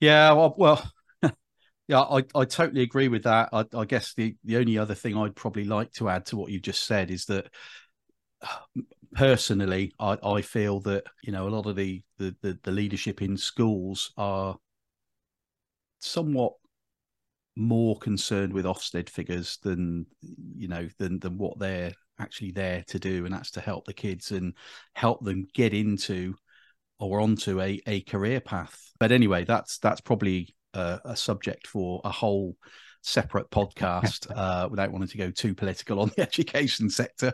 Yeah, 0.00 0.32
well, 0.32 0.54
well 0.58 0.92
yeah, 1.86 2.00
I, 2.00 2.24
I 2.34 2.44
totally 2.44 2.82
agree 2.82 3.08
with 3.08 3.24
that. 3.24 3.50
I, 3.52 3.64
I, 3.76 3.84
guess 3.84 4.14
the, 4.14 4.34
the 4.44 4.56
only 4.56 4.78
other 4.78 4.94
thing 4.94 5.16
I'd 5.16 5.36
probably 5.36 5.64
like 5.64 5.92
to 5.94 6.08
add 6.08 6.26
to 6.26 6.36
what 6.36 6.50
you've 6.50 6.62
just 6.62 6.84
said 6.84 7.10
is 7.10 7.26
that 7.26 7.48
personally, 9.14 9.92
I, 9.98 10.18
I 10.22 10.42
feel 10.42 10.80
that 10.80 11.04
you 11.22 11.32
know 11.32 11.46
a 11.46 11.50
lot 11.50 11.66
of 11.66 11.76
the, 11.76 12.02
the 12.18 12.34
the, 12.40 12.58
the 12.62 12.70
leadership 12.70 13.20
in 13.20 13.36
schools 13.36 14.12
are 14.16 14.56
somewhat 16.00 16.54
more 17.56 17.98
concerned 17.98 18.52
with 18.52 18.64
Ofsted 18.64 19.08
figures 19.08 19.58
than 19.62 20.06
you 20.56 20.68
know 20.68 20.88
than 20.98 21.18
than 21.18 21.38
what 21.38 21.58
they're 21.58 21.92
actually 22.18 22.52
there 22.52 22.82
to 22.88 22.98
do, 22.98 23.26
and 23.26 23.34
that's 23.34 23.50
to 23.52 23.60
help 23.60 23.84
the 23.84 23.92
kids 23.92 24.30
and 24.30 24.54
help 24.94 25.22
them 25.22 25.46
get 25.52 25.74
into 25.74 26.34
or 26.98 27.20
onto 27.20 27.60
a, 27.60 27.80
a 27.86 28.00
career 28.02 28.40
path. 28.40 28.92
But 28.98 29.12
anyway, 29.12 29.44
that's 29.44 29.78
that's 29.78 30.00
probably 30.00 30.54
a, 30.74 31.00
a 31.04 31.16
subject 31.16 31.66
for 31.66 32.00
a 32.04 32.10
whole 32.10 32.56
separate 33.04 33.50
podcast 33.50 34.26
uh, 34.36 34.68
without 34.68 34.90
wanting 34.90 35.08
to 35.08 35.18
go 35.18 35.30
too 35.30 35.54
political 35.54 36.00
on 36.00 36.10
the 36.16 36.22
education 36.22 36.90
sector. 36.90 37.32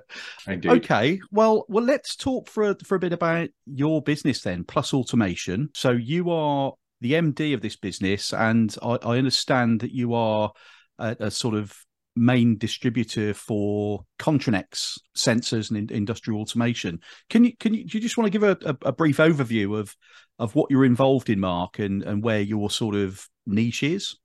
Okay, 0.49 1.21
well, 1.31 1.65
well, 1.69 1.85
let's 1.85 2.17
talk 2.17 2.49
for 2.49 2.75
for 2.85 2.97
a 2.97 3.01
bit 3.01 3.13
about 3.13 3.49
your 3.67 4.03
business 4.03 4.43
then, 4.43 4.65
Plus 4.65 4.93
Automation. 4.93 5.71
So 5.75 5.91
you 5.91 6.31
are 6.31 6.73
the 7.01 7.13
MD 7.13 7.55
of 7.55 7.63
this 7.63 7.77
business, 7.77 8.33
and 8.33 8.75
I, 8.83 8.99
I 9.03 9.19
understand 9.19 9.81
that 9.81 9.93
you 9.93 10.15
are 10.15 10.53
a, 10.99 11.17
a, 11.19 11.31
sort 11.31 11.55
of 11.55 11.75
main 12.17 12.59
distributor 12.59 13.35
for 13.35 14.05
Contrinex 14.19 14.99
sensors 15.17 15.71
and 15.71 15.91
in, 15.91 15.97
industrial 15.97 16.41
automation. 16.41 17.01
Can 17.29 17.45
you 17.45 17.57
can 17.57 17.75
you, 17.75 17.85
you 17.87 18.01
just 18.01 18.17
want 18.17 18.33
to 18.33 18.39
give 18.39 18.43
a, 18.43 18.57
a, 18.65 18.89
a 18.89 18.93
brief 18.93 19.19
overview 19.19 19.79
of 19.79 19.97
of 20.39 20.55
what 20.55 20.71
you're 20.71 20.85
involved 20.85 21.31
in, 21.31 21.41
Mark, 21.41 21.79
and 21.79 22.03
and 22.03 22.23
where 22.23 22.41
your 22.41 22.71
sort 22.71 22.95
of 22.95 23.27
niche 23.47 23.83
is? 23.83 24.17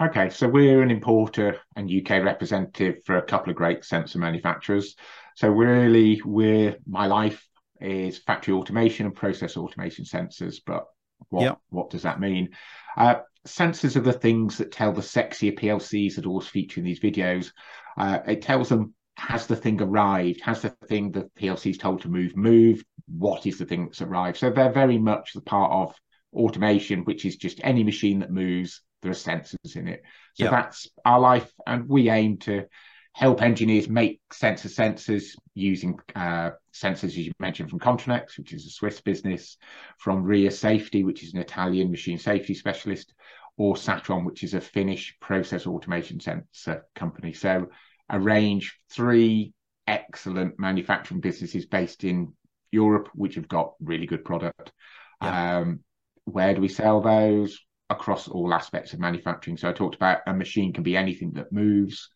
Okay, 0.00 0.30
so 0.30 0.48
we're 0.48 0.82
an 0.82 0.90
importer 0.90 1.60
and 1.76 1.90
UK 1.90 2.24
representative 2.24 3.04
for 3.04 3.18
a 3.18 3.22
couple 3.22 3.50
of 3.50 3.56
great 3.56 3.84
sensor 3.84 4.18
manufacturers. 4.18 4.96
So 5.36 5.48
really, 5.48 6.20
we're 6.24 6.76
my 6.86 7.06
life 7.06 7.46
is 7.80 8.18
factory 8.18 8.54
automation 8.54 9.06
and 9.06 9.14
process 9.14 9.56
automation 9.56 10.04
sensors. 10.04 10.56
But 10.64 10.86
what 11.32 11.42
yep. 11.42 11.58
what 11.70 11.90
does 11.90 12.02
that 12.02 12.20
mean? 12.20 12.50
Uh, 12.96 13.16
sensors 13.46 13.96
are 13.96 14.00
the 14.00 14.12
things 14.12 14.58
that 14.58 14.70
tell 14.70 14.92
the 14.92 15.00
sexier 15.00 15.58
PLCs 15.58 16.16
that 16.16 16.26
always 16.26 16.46
feature 16.46 16.80
in 16.80 16.84
these 16.84 17.00
videos. 17.00 17.52
Uh, 17.98 18.18
it 18.26 18.42
tells 18.42 18.68
them 18.68 18.94
has 19.16 19.46
the 19.46 19.56
thing 19.56 19.80
arrived? 19.80 20.40
Has 20.42 20.62
the 20.62 20.70
thing 20.88 21.10
the 21.10 21.30
PLC 21.38 21.70
is 21.70 21.78
told 21.78 22.02
to 22.02 22.08
move 22.08 22.36
moved? 22.36 22.86
What 23.06 23.46
is 23.46 23.58
the 23.58 23.66
thing 23.66 23.84
that's 23.84 24.02
arrived? 24.02 24.38
So 24.38 24.50
they're 24.50 24.72
very 24.72 24.98
much 24.98 25.32
the 25.32 25.42
part 25.42 25.72
of 25.72 25.94
automation, 26.34 27.04
which 27.04 27.24
is 27.24 27.36
just 27.36 27.60
any 27.62 27.84
machine 27.84 28.20
that 28.20 28.30
moves 28.30 28.82
there 29.02 29.10
are 29.10 29.14
sensors 29.14 29.76
in 29.76 29.88
it. 29.88 30.02
So 30.34 30.44
yep. 30.44 30.52
that's 30.52 30.88
our 31.04 31.20
life, 31.20 31.50
and 31.66 31.88
we 31.88 32.08
aim 32.08 32.38
to 32.38 32.66
help 33.12 33.42
engineers 33.42 33.88
make 33.88 34.20
sensor 34.32 34.68
sensors 34.68 35.36
using 35.54 35.98
uh, 36.14 36.50
sensors, 36.72 37.04
as 37.04 37.18
you 37.18 37.32
mentioned, 37.38 37.70
from 37.70 37.78
Contrinex, 37.78 38.38
which 38.38 38.52
is 38.52 38.66
a 38.66 38.70
Swiss 38.70 39.00
business, 39.00 39.56
from 39.98 40.24
ReeR 40.24 40.50
Safety, 40.50 41.04
which 41.04 41.22
is 41.22 41.34
an 41.34 41.40
Italian 41.40 41.90
machine 41.90 42.18
safety 42.18 42.54
specialist, 42.54 43.14
or 43.56 43.74
Satron, 43.74 44.24
which 44.24 44.42
is 44.42 44.54
a 44.54 44.60
Finnish 44.60 45.16
process 45.20 45.66
automation 45.66 46.20
sensor 46.20 46.86
company. 46.94 47.32
So 47.32 47.68
a 48.08 48.18
range, 48.18 48.78
three 48.90 49.52
excellent 49.86 50.58
manufacturing 50.58 51.20
businesses 51.20 51.66
based 51.66 52.04
in 52.04 52.32
Europe, 52.70 53.08
which 53.14 53.34
have 53.34 53.48
got 53.48 53.74
really 53.80 54.06
good 54.06 54.24
product. 54.24 54.72
Um, 55.20 55.80
where 56.24 56.54
do 56.54 56.60
we 56.60 56.68
sell 56.68 57.00
those? 57.00 57.58
across 57.92 58.26
all 58.26 58.52
aspects 58.52 58.92
of 58.92 58.98
manufacturing. 58.98 59.56
So 59.56 59.68
I 59.68 59.72
talked 59.72 59.94
about 59.94 60.20
a 60.26 60.34
machine 60.34 60.72
can 60.72 60.82
be 60.82 60.96
anything 60.96 61.32
that 61.34 61.52
moves. 61.52 62.08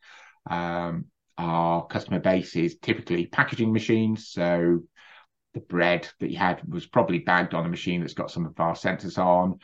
Um, 0.50 1.06
our 1.38 1.86
customer 1.86 2.20
base 2.20 2.56
is 2.56 2.78
typically 2.80 3.26
packaging 3.26 3.72
machines. 3.72 4.28
So 4.28 4.80
the 5.54 5.60
bread 5.60 6.08
that 6.20 6.30
you 6.30 6.38
had 6.38 6.62
was 6.68 6.86
probably 6.86 7.18
bagged 7.18 7.54
on 7.54 7.66
a 7.66 7.68
machine 7.68 8.00
that's 8.00 8.14
got 8.14 8.30
some 8.30 8.46
of 8.46 8.58
our 8.60 8.74
sensors 8.74 9.18
on. 9.18 9.58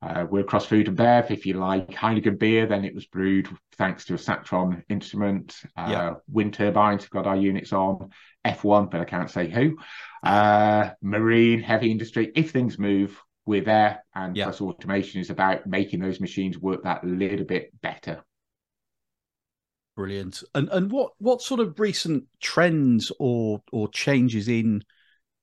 Uh, 0.00 0.24
we're 0.30 0.40
across 0.40 0.64
food 0.64 0.86
and 0.86 0.96
bev. 0.96 1.30
If 1.30 1.44
you 1.44 1.54
like 1.54 1.88
Heineken 1.88 2.38
beer, 2.38 2.66
then 2.66 2.84
it 2.84 2.94
was 2.94 3.06
brewed 3.06 3.48
thanks 3.76 4.04
to 4.06 4.14
a 4.14 4.16
Satron 4.16 4.82
instrument. 4.88 5.56
Uh, 5.76 5.88
yeah. 5.90 6.14
Wind 6.30 6.54
turbines 6.54 7.02
have 7.02 7.10
got 7.10 7.26
our 7.26 7.36
units 7.36 7.72
on. 7.72 8.10
F1, 8.46 8.90
but 8.90 9.00
I 9.00 9.04
can't 9.04 9.30
say 9.30 9.48
who. 9.50 9.76
Uh, 10.22 10.90
marine, 11.02 11.60
heavy 11.60 11.90
industry. 11.90 12.30
If 12.34 12.50
things 12.50 12.78
move, 12.78 13.20
we're 13.46 13.64
there. 13.64 14.04
And 14.14 14.36
yeah. 14.36 14.44
plus 14.44 14.60
automation 14.60 15.20
is 15.20 15.30
about 15.30 15.66
making 15.66 16.00
those 16.00 16.20
machines 16.20 16.58
work 16.58 16.84
that 16.84 17.04
little 17.04 17.44
bit 17.44 17.72
better. 17.80 18.22
Brilliant. 19.98 20.44
And 20.54 20.68
and 20.68 20.92
what 20.92 21.10
what 21.18 21.42
sort 21.42 21.58
of 21.58 21.80
recent 21.80 22.22
trends 22.40 23.10
or 23.18 23.60
or 23.72 23.88
changes 23.88 24.46
in 24.46 24.84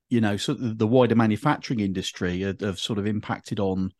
you 0.07 0.21
know 0.21 0.37
sort 0.37 0.61
of 0.61 0.77
the 0.77 0.87
wider 0.87 1.13
manufacturing 1.13 1.81
industry 1.81 2.39
have, 2.39 2.61
have 2.61 2.79
sort 2.79 2.97
of 2.97 3.05
impacted 3.05 3.59
on 3.59 3.91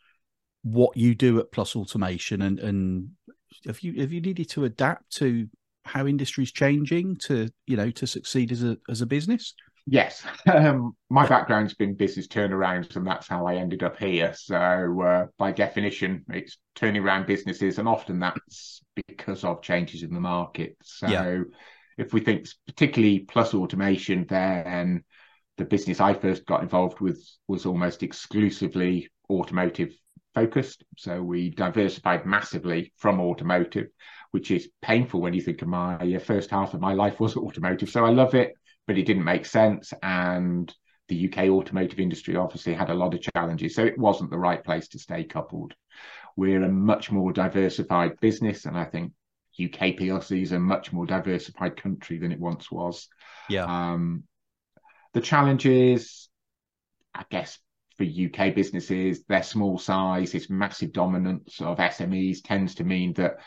what 0.64 0.96
you 0.96 1.14
do 1.14 1.42
at 1.42 1.52
Plus 1.52 1.76
Automation 1.76 2.42
and 2.42 2.60
and 2.60 3.10
have 3.66 3.82
you 3.82 4.00
have 4.00 4.14
you 4.14 4.22
needed 4.22 4.50
to 4.52 4.64
adapt 4.64 5.14
to 5.18 5.50
how 5.84 6.08
industry's 6.08 6.54
changing 6.54 7.18
to 7.26 7.50
you 7.68 7.76
know 7.76 7.92
to 7.92 8.08
succeed 8.08 8.54
as 8.54 8.64
a 8.64 8.78
as 8.88 9.02
a 9.02 9.06
business? 9.06 9.56
Yes, 9.88 10.26
um, 10.52 10.96
my 11.10 11.28
background's 11.28 11.76
been 11.76 11.96
business 11.96 12.28
turnarounds, 12.28 12.96
and 12.96 13.06
that's 13.06 13.28
how 13.28 13.46
I 13.46 13.56
ended 13.56 13.84
up 13.84 13.98
here. 13.98 14.34
So, 14.34 15.02
uh, 15.02 15.26
by 15.38 15.52
definition, 15.52 16.26
it's 16.30 16.58
turning 16.74 17.04
around 17.04 17.28
businesses, 17.28 17.78
and 17.78 17.88
often 17.88 18.20
that's 18.20 18.82
because 19.08 19.44
of 19.44 19.62
changes 19.62 20.04
in 20.04 20.14
the 20.14 20.20
market. 20.20 20.76
So, 20.84 21.08
yeah. 21.08 21.40
if 21.98 22.14
we 22.14 22.22
think 22.22 22.48
particularly 22.66 23.20
plus 23.20 23.54
automation, 23.54 24.26
then 24.28 25.04
the 25.58 25.66
business 25.66 26.02
I 26.02 26.14
first 26.14 26.46
got 26.46 26.64
involved 26.64 27.00
with 27.00 27.24
was 27.48 27.66
almost 27.66 28.04
exclusively 28.04 29.10
automotive 29.30 29.94
focused. 30.34 30.84
So 30.98 31.22
we 31.22 31.50
diversified 31.50 32.26
massively 32.26 32.92
from 32.98 33.22
automotive, 33.22 33.88
which 34.32 34.52
is 34.52 34.70
painful 34.82 35.22
when 35.22 35.34
you 35.34 35.42
think 35.42 35.62
of 35.62 35.70
my 35.70 35.96
uh, 35.96 36.20
first 36.20 36.50
half 36.50 36.74
of 36.74 36.82
my 36.82 36.94
life 36.94 37.20
was 37.20 37.38
automotive. 37.38 37.90
So 37.90 38.06
I 38.06 38.10
love 38.10 38.36
it, 38.36 38.54
but 38.88 38.98
it 38.98 39.06
didn't 39.06 39.24
make 39.24 39.46
sense. 39.46 39.94
And 40.02 40.74
the 41.08 41.30
UK 41.30 41.50
automotive 41.50 42.00
industry 42.00 42.36
obviously 42.36 42.74
had 42.74 42.90
a 42.90 42.96
lot 42.96 43.14
of 43.14 43.22
challenges. 43.22 43.76
So 43.76 43.84
it 43.84 43.98
wasn't 43.98 44.32
the 44.32 44.38
right 44.38 44.64
place 44.64 44.88
to 44.90 45.00
stay 45.00 45.24
coupled. 45.24 45.74
We're 46.36 46.64
a 46.64 46.72
much 46.72 47.12
more 47.12 47.32
diversified 47.32 48.20
business. 48.20 48.66
And 48.66 48.78
I 48.78 48.86
think 48.86 49.14
UK 49.62 49.96
PLC 49.98 50.42
is 50.42 50.52
a 50.52 50.60
much 50.60 50.92
more 50.92 51.06
diversified 51.06 51.82
country 51.82 52.18
than 52.18 52.32
it 52.32 52.40
once 52.40 52.72
was. 52.72 53.08
Yeah. 53.50 53.66
Um, 53.66 54.24
the 55.14 55.22
challenges, 55.22 56.30
I 57.14 57.24
guess, 57.30 57.58
for 57.98 58.04
UK 58.04 58.54
businesses, 58.54 59.24
their 59.24 59.44
small 59.44 59.78
size, 59.78 60.34
this 60.34 60.50
massive 60.50 60.92
dominance 60.92 61.62
of 61.62 61.78
SMEs 61.78 62.40
tends 62.44 62.76
to 62.76 62.84
mean 62.84 63.14
that 63.14 63.38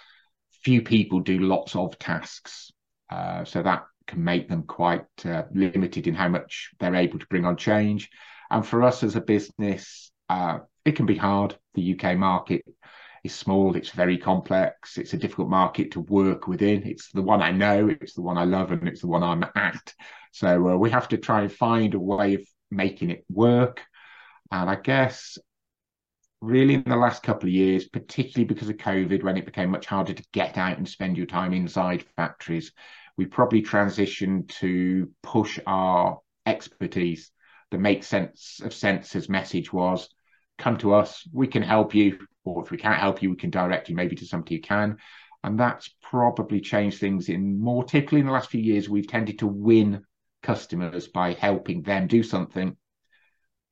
few 0.63 0.81
people 0.83 1.21
do 1.21 1.39
lots 1.39 1.77
of 1.77 1.99
tasks. 1.99 2.73
Uh, 3.11 3.45
so 3.45 3.63
that 3.63 3.85
can 4.09 4.25
make 4.25 4.49
them 4.49 4.65
quite 4.65 5.07
uh, 5.25 5.45
limited 5.55 6.07
in 6.07 6.15
how 6.15 6.29
much 6.29 6.71
they're 6.81 6.97
able 6.97 7.19
to 7.19 7.27
bring 7.27 7.45
on 7.45 7.57
change. 7.57 8.11
And 8.51 8.67
for 8.67 8.83
us 8.83 9.03
as 9.03 9.15
a 9.15 9.21
business, 9.21 10.11
uh, 10.29 10.59
it 10.85 10.97
can 10.97 11.07
be 11.07 11.17
hard. 11.17 11.57
The 11.75 11.99
UK 11.99 12.17
market 12.17 12.65
is 13.23 13.35
small, 13.35 13.77
it's 13.77 13.91
very 13.91 14.19
complex, 14.19 14.97
it's 14.97 15.13
a 15.13 15.19
difficult 15.19 15.49
market 15.49 15.93
to 15.93 16.01
work 16.01 16.49
within. 16.49 16.83
It's 16.85 17.13
the 17.13 17.23
one 17.23 17.43
I 17.43 17.53
know, 17.53 17.89
it's 17.89 18.15
the 18.15 18.23
one 18.23 18.39
I 18.39 18.45
love, 18.45 18.73
and 18.73 18.89
it's 18.89 19.03
the 19.03 19.09
one 19.09 19.23
I'm 19.23 19.45
at. 19.55 19.95
So 20.33 20.71
uh, 20.71 20.77
we 20.77 20.91
have 20.91 21.09
to 21.09 21.19
try 21.19 21.43
and 21.43 21.53
find 21.53 21.95
a 21.95 22.01
way 22.01 22.35
of 22.35 22.43
making 22.71 23.11
it 23.11 23.25
work. 23.31 23.83
And 24.51 24.71
I 24.71 24.77
guess 24.77 25.39
really 26.41 26.75
in 26.75 26.85
the 26.85 26.97
last 26.97 27.23
couple 27.23 27.49
of 27.49 27.55
years, 27.55 27.89
particularly 27.89 28.47
because 28.47 28.69
of 28.69 28.77
COVID, 28.77 29.23
when 29.23 29.37
it 29.37 29.45
became 29.45 29.71
much 29.71 29.87
harder 29.87 30.15
to 30.15 30.25
get 30.33 30.57
out 30.57 30.79
and 30.79 30.89
spend 30.89 31.17
your 31.17 31.27
time 31.27 31.53
inside 31.53 32.05
factories, 32.17 32.73
we 33.19 33.27
probably 33.27 33.63
transitioned 33.63 34.49
to 34.61 35.11
push 35.23 35.59
our 35.67 36.21
expertise. 36.47 37.31
The 37.71 37.79
make 37.79 38.05
sense 38.05 38.61
of 38.63 38.73
sense's 38.73 39.29
message 39.29 39.73
was 39.73 40.09
come 40.57 40.79
to 40.79 40.95
us, 40.95 41.29
we 41.33 41.49
can 41.49 41.63
help 41.63 41.95
you, 41.95 42.19
or 42.45 42.65
if 42.65 42.71
we 42.71 42.79
can't 42.79 43.01
help 43.01 43.21
you, 43.21 43.31
we 43.31 43.37
can 43.37 43.51
direct 43.51 43.89
you 43.89 43.97
maybe 43.97 44.17
to 44.17 44.27
somebody 44.27 44.57
who 44.57 44.63
can. 44.63 44.97
And 45.45 45.59
that's 45.59 45.95
probably 46.03 46.61
changed 46.61 46.99
things 46.99 47.29
in 47.29 47.61
more 47.61 47.85
typically 47.85 48.21
in 48.21 48.27
the 48.27 48.33
last 48.33 48.51
few 48.51 48.61
years, 48.61 48.89
we've 48.89 49.07
tended 49.07 49.41
to 49.41 49.47
win 49.47 50.05
customers 50.43 51.09
by 51.09 51.33
helping 51.33 51.83
them 51.83 52.07
do 52.07 52.23
something, 52.23 52.77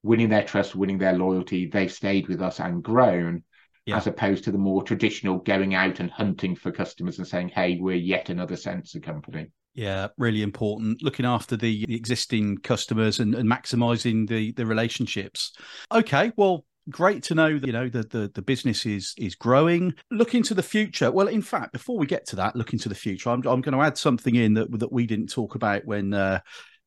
winning 0.03 0.29
their 0.29 0.45
trust, 0.45 0.75
winning 0.75 0.99
their 0.99 1.17
loyalty. 1.17 1.67
They've 1.67 1.93
stayed 1.93 2.29
with 2.29 2.43
us 2.43 2.61
and 2.61 2.83
grown, 2.83 3.45
yeah. 3.87 3.97
as 3.97 4.07
opposed 4.07 4.45
to 4.45 4.53
the 4.53 4.59
more 4.59 4.83
traditional 4.83 5.39
going 5.39 5.75
out 5.75 6.01
and 6.01 6.11
hunting 6.11 6.57
for 6.57 6.73
customers 6.73 7.19
and 7.19 7.27
saying, 7.27 7.49
hey, 7.49 7.79
we're 7.81 7.95
yet 7.95 8.29
another 8.29 8.57
sensor 8.57 9.01
company. 9.01 9.47
Yeah, 9.75 10.09
really 10.19 10.43
important. 10.43 11.03
Looking 11.03 11.27
after 11.27 11.57
the 11.57 11.85
existing 11.95 12.59
customers 12.59 13.21
and, 13.21 13.35
and 13.35 13.49
maximizing 13.49 14.27
the 14.27 14.53
the 14.53 14.65
relationships. 14.65 15.53
Okay, 15.93 16.33
well, 16.37 16.65
great 16.89 17.23
to 17.25 17.35
know 17.35 17.59
that 17.59 17.67
you 17.67 17.73
know 17.73 17.89
the, 17.89 18.03
the 18.05 18.31
the 18.35 18.43
business 18.43 18.87
is 18.87 19.13
is 19.19 19.35
growing 19.35 19.93
looking 20.13 20.41
to 20.41 20.55
the 20.55 20.63
future 20.63 21.11
well 21.11 21.27
in 21.27 21.43
fact 21.43 21.73
before 21.73 21.99
we 21.99 22.07
get 22.07 22.25
to 22.25 22.37
that 22.37 22.55
looking 22.55 22.79
to 22.79 22.89
the 22.89 22.95
future 22.95 23.29
i'm, 23.29 23.45
I'm 23.45 23.61
going 23.61 23.73
to 23.73 23.83
add 23.83 23.99
something 23.99 24.37
in 24.37 24.55
that 24.55 24.71
that 24.79 24.93
we 24.93 25.05
didn't 25.05 25.27
talk 25.27 25.57
about 25.57 25.85
when 25.85 26.15
uh 26.15 26.39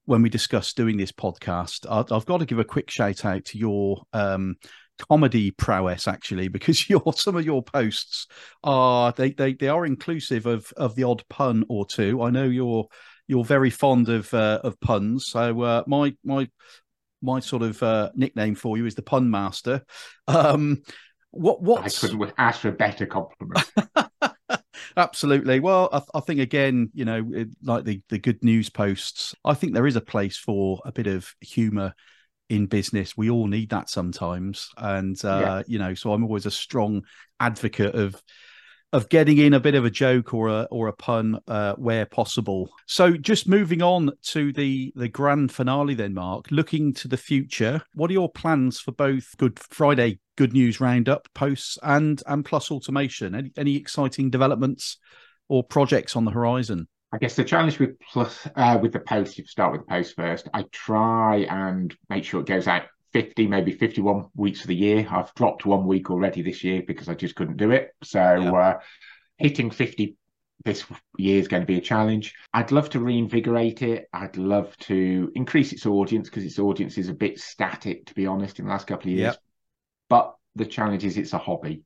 when 0.06 0.22
we 0.22 0.30
discussed 0.30 0.78
doing 0.78 0.96
this 0.96 1.12
podcast 1.12 1.86
I, 1.90 2.16
have 2.16 2.26
got 2.26 2.38
to 2.38 2.46
give 2.46 2.60
a 2.60 2.64
quick 2.64 2.90
shout 2.90 3.26
out 3.26 3.44
to 3.46 3.58
your 3.58 4.04
um 4.14 4.56
comedy 5.08 5.52
prowess 5.52 6.08
actually 6.08 6.48
because 6.48 6.90
your 6.90 7.02
some 7.14 7.36
of 7.36 7.46
your 7.46 7.64
posts 7.64 8.28
are 8.64 9.12
they 9.14 9.32
they, 9.32 9.54
they 9.54 9.70
are 9.70 9.86
inclusive 9.86 10.46
of 10.46 10.72
of 10.78 10.96
the 10.96 11.04
odd 11.04 11.24
pun 11.30 11.64
or 11.70 11.86
two 11.86 12.22
i 12.22 12.30
know 12.30 12.46
you're 12.46 12.88
you're 13.28 13.46
very 13.46 13.70
fond 13.70 14.10
of 14.10 14.34
uh, 14.34 14.60
of 14.64 14.80
puns 14.82 15.28
so 15.28 15.62
uh, 15.62 15.84
my 15.88 16.14
my 16.24 16.48
my 17.22 17.40
sort 17.40 17.64
of 17.64 17.82
uh, 17.84 18.10
nickname 18.16 18.56
for 18.56 18.78
you 18.78 18.86
is 18.86 18.96
the 18.96 19.02
pun 19.02 19.30
master. 19.30 19.84
Um, 20.28 20.84
what 21.32 21.62
what 21.62 21.84
I 21.84 21.90
couldn't 21.90 22.34
ask 22.38 22.62
for 22.62 22.70
a 22.70 22.74
better 22.74 23.06
compliment. 23.06 23.72
Absolutely. 24.98 25.60
Well, 25.60 25.90
I, 25.92 26.02
I, 26.18 26.20
think 26.22 26.40
again, 26.40 26.90
you 26.94 27.06
know, 27.06 27.30
it, 27.34 27.50
like 27.64 27.84
the 27.84 28.02
the 28.10 28.18
good 28.18 28.44
news 28.44 28.70
posts, 28.70 29.36
I 29.46 29.54
think 29.54 29.74
there 29.74 29.88
is 29.88 29.96
a 29.96 30.02
place 30.02 30.38
for 30.38 30.80
a 30.86 30.92
bit 30.92 31.08
of 31.08 31.34
humour 31.42 31.94
in 32.50 32.66
business. 32.66 33.16
We 33.16 33.30
all 33.30 33.48
need 33.48 33.70
that 33.70 33.90
sometimes, 33.90 34.70
and 34.78 35.24
uh, 35.24 35.40
yeah. 35.42 35.62
you 35.68 35.80
know, 35.80 35.94
so 35.94 36.14
I'm 36.14 36.24
always 36.24 36.46
a 36.46 36.52
strong 36.52 37.04
advocate 37.40 37.96
of 37.96 38.22
of 38.92 39.08
getting 39.10 39.38
in 39.38 39.54
a 39.54 39.60
bit 39.60 39.76
of 39.76 39.86
a 39.86 39.90
joke 39.90 40.34
or 40.34 40.48
a 40.48 40.68
or 40.72 40.88
a 40.88 40.94
pun 40.94 41.40
uh, 41.48 41.76
where 41.76 42.06
possible. 42.06 42.70
So 42.88 43.16
just 43.16 43.48
moving 43.48 43.82
on 43.82 44.12
to 44.30 44.52
the 44.52 44.92
the 44.96 45.08
grand 45.08 45.52
finale 45.52 45.94
then 45.94 46.14
Mark, 46.14 46.48
looking 46.50 46.94
to 46.96 47.08
the 47.08 47.18
future, 47.18 47.82
what 47.94 48.10
are 48.10 48.14
your 48.14 48.32
plans 48.32 48.80
for 48.80 48.92
both 48.92 49.38
Good 49.38 49.60
Friday 49.60 50.20
Good 50.38 50.54
News 50.54 50.80
Roundup 50.80 51.28
posts 51.36 51.78
and 51.84 52.22
and 52.26 52.44
Plus 52.44 52.72
Automation? 52.72 53.36
Any 53.36 53.52
any 53.58 53.76
exciting 53.76 54.30
developments 54.30 54.98
or 55.48 55.64
projects 55.64 56.16
on 56.16 56.26
the 56.26 56.32
horizon? 56.32 56.88
I 57.12 57.18
guess 57.18 57.36
the 57.36 57.44
challenge 57.44 57.80
with 57.80 58.00
plus 58.00 58.48
uh, 58.56 58.78
with 58.82 58.94
the 58.94 59.00
post, 59.00 59.38
you 59.38 59.46
start 59.46 59.72
with 59.72 59.82
the 59.82 59.88
post 59.88 60.16
first. 60.16 60.48
I 60.54 60.64
try 60.72 61.38
and 61.50 61.96
make 62.10 62.24
sure 62.24 62.42
it 62.42 62.48
goes 62.48 62.68
out 62.68 62.84
50, 63.14 63.48
maybe 63.48 63.72
51 63.72 64.28
weeks 64.36 64.62
of 64.62 64.68
the 64.68 64.76
year. 64.76 65.08
I've 65.10 65.34
dropped 65.34 65.66
one 65.66 65.88
week 65.88 66.12
already 66.12 66.44
this 66.44 66.64
year 66.64 66.84
because 66.86 67.10
I 67.10 67.16
just 67.16 67.36
couldn't 67.36 67.58
do 67.58 67.72
it. 67.72 67.92
So 68.04 68.20
yeah. 68.20 68.52
uh, 68.52 68.80
hitting 69.38 69.72
50 69.72 70.16
this 70.66 70.86
year 71.18 71.40
is 71.40 71.48
going 71.48 71.64
to 71.64 71.68
be 71.68 71.78
a 71.78 71.82
challenge. 71.82 72.36
I'd 72.54 72.72
love 72.72 72.90
to 72.92 73.00
reinvigorate 73.00 73.82
it. 73.82 74.08
I'd 74.14 74.38
love 74.38 74.76
to 74.80 75.32
increase 75.34 75.74
its 75.74 75.86
audience 75.86 76.30
because 76.30 76.44
its 76.44 76.60
audience 76.60 76.98
is 76.98 77.10
a 77.10 77.14
bit 77.14 77.40
static, 77.40 78.06
to 78.08 78.14
be 78.14 78.28
honest, 78.28 78.60
in 78.60 78.66
the 78.66 78.72
last 78.72 78.86
couple 78.86 79.10
of 79.10 79.18
years. 79.18 79.34
Yep. 79.34 79.38
But 80.10 80.36
the 80.56 80.66
challenge 80.66 81.06
is 81.06 81.18
it's 81.18 81.34
a 81.34 81.38
hobby. 81.38 81.84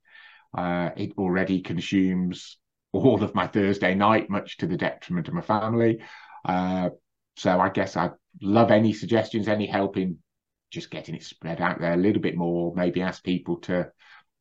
Uh, 0.57 0.89
it 0.97 1.13
already 1.17 1.61
consumes 1.61 2.57
all 2.93 3.23
of 3.23 3.35
my 3.35 3.47
Thursday 3.47 3.95
night, 3.95 4.29
much 4.29 4.57
to 4.57 4.67
the 4.67 4.77
detriment 4.77 5.27
of 5.27 5.33
my 5.33 5.41
family. 5.41 5.99
Uh, 6.45 6.89
so 7.35 7.59
I 7.59 7.69
guess 7.69 7.97
I'd 7.97 8.13
love 8.41 8.71
any 8.71 8.93
suggestions, 8.93 9.47
any 9.47 9.65
help 9.65 9.97
in 9.97 10.19
just 10.71 10.91
getting 10.91 11.15
it 11.15 11.23
spread 11.23 11.59
out 11.59 11.79
there 11.79 11.93
a 11.93 11.97
little 11.97 12.21
bit 12.21 12.37
more, 12.37 12.73
maybe 12.75 13.01
ask 13.01 13.23
people 13.23 13.57
to 13.57 13.91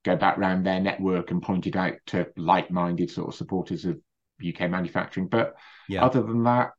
go 0.05 0.17
back 0.17 0.39
around 0.39 0.65
their 0.65 0.81
network 0.81 1.31
and 1.31 1.43
point 1.43 1.67
it 1.67 1.77
out 1.77 1.95
to 2.07 2.27
like-minded 2.37 3.11
sort 3.11 3.29
of 3.29 3.35
supporters 3.35 3.85
of 3.85 3.99
UK 4.47 4.71
manufacturing. 4.71 5.29
But 5.29 5.55
yeah. 5.89 6.05
other 6.05 6.23
than 6.23 6.45
that, 6.45 6.71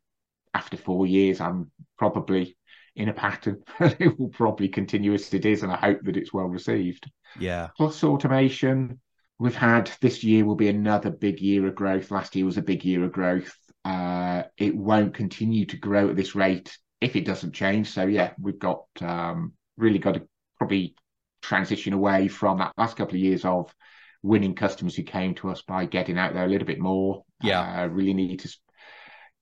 after 0.53 0.77
four 0.77 1.07
years, 1.07 1.41
I'm 1.41 1.71
probably 1.97 2.57
in 2.95 3.09
a 3.09 3.13
pattern. 3.13 3.63
it 3.79 4.19
will 4.19 4.29
probably 4.29 4.67
continue 4.67 5.13
as 5.13 5.33
it 5.33 5.45
is, 5.45 5.63
and 5.63 5.71
I 5.71 5.77
hope 5.77 5.99
that 6.03 6.17
it's 6.17 6.33
well 6.33 6.45
received. 6.45 7.09
Yeah. 7.39 7.69
Plus 7.77 8.03
automation. 8.03 8.99
We've 9.43 9.53
had 9.53 9.91
this 9.99 10.23
year 10.23 10.45
will 10.45 10.55
be 10.55 10.69
another 10.69 11.09
big 11.09 11.41
year 11.41 11.67
of 11.67 11.75
growth. 11.75 12.11
Last 12.11 12.33
year 12.33 12.45
was 12.45 12.55
a 12.55 12.61
big 12.61 12.85
year 12.85 13.03
of 13.03 13.11
growth. 13.11 13.53
Uh, 13.83 14.43
it 14.55 14.73
won't 14.73 15.13
continue 15.13 15.65
to 15.65 15.75
grow 15.75 16.07
at 16.07 16.15
this 16.15 16.33
rate 16.33 16.77
if 17.01 17.17
it 17.17 17.25
doesn't 17.25 17.51
change. 17.51 17.89
So 17.89 18.05
yeah, 18.05 18.31
we've 18.39 18.57
got 18.57 18.85
um, 19.01 19.51
really 19.75 19.99
got 19.99 20.13
to 20.13 20.25
probably 20.57 20.95
transition 21.41 21.91
away 21.91 22.29
from 22.29 22.59
that 22.59 22.71
last 22.77 22.95
couple 22.95 23.15
of 23.15 23.19
years 23.19 23.43
of 23.43 23.75
winning 24.21 24.55
customers 24.55 24.95
who 24.95 25.03
came 25.03 25.35
to 25.35 25.49
us 25.49 25.61
by 25.61 25.87
getting 25.87 26.17
out 26.17 26.33
there 26.33 26.45
a 26.45 26.49
little 26.49 26.65
bit 26.65 26.79
more. 26.79 27.25
Yeah, 27.41 27.81
uh, 27.81 27.87
really 27.87 28.13
need 28.13 28.39
to 28.39 28.57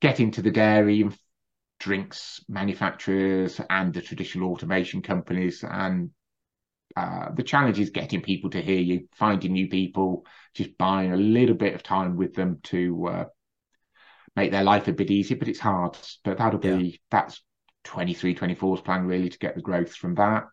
get 0.00 0.18
into 0.18 0.42
the 0.42 0.50
dairy 0.50 1.02
and 1.02 1.16
drinks 1.78 2.40
manufacturers 2.48 3.60
and 3.70 3.94
the 3.94 4.02
traditional 4.02 4.50
automation 4.50 5.00
companies 5.00 5.62
and 5.62 6.10
uh, 6.96 7.30
the 7.34 7.42
challenge 7.42 7.80
is 7.80 7.90
getting 7.90 8.22
people 8.22 8.50
to 8.50 8.60
hear 8.60 8.80
you, 8.80 9.08
finding 9.12 9.52
new 9.52 9.68
people, 9.68 10.26
just 10.54 10.76
buying 10.78 11.12
a 11.12 11.16
little 11.16 11.54
bit 11.54 11.74
of 11.74 11.82
time 11.82 12.16
with 12.16 12.34
them 12.34 12.60
to 12.64 13.06
uh, 13.08 13.24
make 14.36 14.50
their 14.50 14.64
life 14.64 14.88
a 14.88 14.92
bit 14.92 15.10
easier. 15.10 15.36
But 15.36 15.48
it's 15.48 15.60
hard. 15.60 15.96
But 16.24 16.38
that'll 16.38 16.58
be 16.58 16.68
yeah. 16.68 16.96
that's 17.10 17.42
23, 17.84 18.34
24's 18.34 18.80
plan 18.80 19.06
really 19.06 19.28
to 19.28 19.38
get 19.38 19.54
the 19.54 19.62
growth 19.62 19.94
from 19.94 20.14
that. 20.16 20.44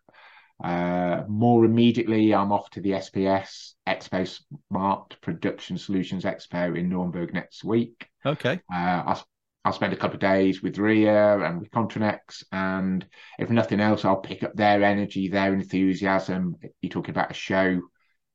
Uh, 0.62 1.24
more 1.28 1.64
immediately, 1.64 2.34
I'm 2.34 2.52
off 2.52 2.68
to 2.70 2.80
the 2.80 2.90
SPS 2.90 3.74
Expo 3.86 4.40
Smart 4.68 5.16
Production 5.22 5.78
Solutions 5.78 6.24
Expo 6.24 6.76
in 6.76 6.88
Nuremberg 6.88 7.32
next 7.32 7.64
week. 7.64 8.06
Okay. 8.26 8.60
Uh, 8.72 9.02
I'll, 9.06 9.24
I'll 9.64 9.72
spend 9.72 9.92
a 9.92 9.96
couple 9.96 10.14
of 10.14 10.20
days 10.20 10.62
with 10.62 10.76
ReeR 10.78 11.44
and 11.46 11.60
with 11.60 11.70
Contrinex, 11.70 12.44
and 12.50 13.06
if 13.38 13.50
nothing 13.50 13.80
else, 13.80 14.04
I'll 14.04 14.16
pick 14.16 14.42
up 14.42 14.54
their 14.54 14.82
energy, 14.82 15.28
their 15.28 15.52
enthusiasm. 15.52 16.56
You're 16.80 16.90
talking 16.90 17.14
about 17.14 17.30
a 17.30 17.34
show 17.34 17.80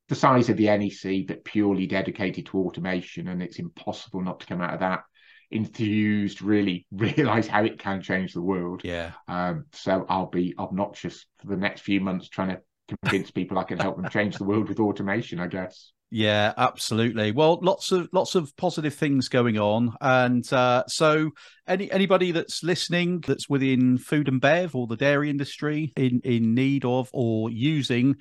the 0.07 0.15
size 0.15 0.49
of 0.49 0.57
the 0.57 0.67
NEC, 0.67 1.25
but 1.27 1.43
purely 1.43 1.87
dedicated 1.87 2.45
to 2.47 2.59
automation, 2.59 3.27
and 3.27 3.41
it's 3.41 3.57
impossible 3.57 4.21
not 4.21 4.39
to 4.39 4.45
come 4.45 4.61
out 4.61 4.75
of 4.75 4.79
that 4.81 5.03
enthused, 5.51 6.41
really 6.41 6.85
realize 6.91 7.47
how 7.47 7.63
it 7.63 7.79
can 7.79 8.01
change 8.01 8.33
the 8.33 8.41
world. 8.41 8.81
Yeah. 8.83 9.11
Um, 9.27 9.65
so 9.73 10.05
I'll 10.09 10.29
be 10.29 10.53
obnoxious 10.57 11.25
for 11.39 11.47
the 11.47 11.57
next 11.57 11.81
few 11.81 12.01
months 12.01 12.29
trying 12.29 12.49
to 12.49 12.61
convince 13.03 13.31
people 13.31 13.57
I 13.57 13.63
can 13.63 13.79
help 13.79 13.97
them 13.97 14.09
change 14.09 14.37
the 14.37 14.43
world 14.43 14.69
with 14.69 14.79
automation, 14.79 15.39
I 15.39 15.47
guess. 15.47 15.91
Yeah, 16.11 16.53
absolutely. 16.55 17.31
Well, 17.31 17.59
lots 17.61 17.91
of 17.91 18.07
lots 18.13 18.35
of 18.35 18.55
positive 18.57 18.93
things 18.93 19.27
going 19.27 19.57
on, 19.57 19.93
and 19.99 20.51
uh, 20.53 20.83
so 20.87 21.31
any 21.67 21.91
anybody 21.91 22.31
that's 22.31 22.63
listening 22.63 23.21
that's 23.21 23.49
within 23.49 23.97
food 23.97 24.27
and 24.27 24.39
bev 24.39 24.75
or 24.75 24.87
the 24.87 24.95
dairy 24.95 25.29
industry 25.29 25.91
in 25.97 26.21
in 26.23 26.53
need 26.53 26.85
of 26.85 27.09
or 27.11 27.49
using 27.49 28.15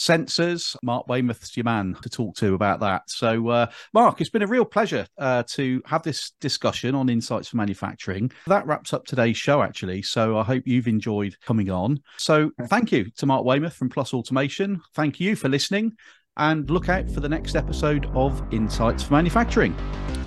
sensors. 0.00 0.76
Mark 0.82 1.06
Weymouth's 1.08 1.56
your 1.56 1.64
man 1.64 1.94
to 2.02 2.08
talk 2.08 2.34
to 2.36 2.54
about 2.54 2.80
that. 2.80 3.02
So, 3.08 3.48
uh, 3.48 3.66
Mark, 3.92 4.20
it's 4.20 4.30
been 4.30 4.42
a 4.42 4.46
real 4.46 4.64
pleasure 4.64 5.06
uh, 5.18 5.42
to 5.48 5.82
have 5.84 6.02
this 6.02 6.32
discussion 6.40 6.94
on 6.94 7.08
insights 7.08 7.48
for 7.48 7.58
manufacturing. 7.58 8.32
That 8.46 8.66
wraps 8.66 8.92
up 8.94 9.04
today's 9.04 9.36
show, 9.36 9.62
actually. 9.62 10.02
So, 10.02 10.38
I 10.38 10.42
hope 10.42 10.62
you've 10.66 10.88
enjoyed 10.88 11.36
coming 11.40 11.70
on. 11.70 12.00
So, 12.16 12.50
thank 12.68 12.92
you 12.92 13.10
to 13.16 13.26
Mark 13.26 13.44
Weymouth 13.44 13.74
from 13.74 13.90
Plus 13.90 14.14
Automation. 14.14 14.80
Thank 14.94 15.20
you 15.20 15.36
for 15.36 15.48
listening. 15.48 15.92
And 16.40 16.68
look 16.70 16.88
out 16.88 17.08
for 17.10 17.20
the 17.20 17.28
next 17.28 17.54
episode 17.54 18.06
of 18.14 18.42
Insights 18.50 19.02
for 19.02 19.12
Manufacturing. 19.12 19.76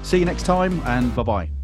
See 0.04 0.19
you 0.19 0.26
next 0.26 0.43
time, 0.43 0.80
and 0.86 1.13
bye 1.15 1.23
bye. 1.23 1.62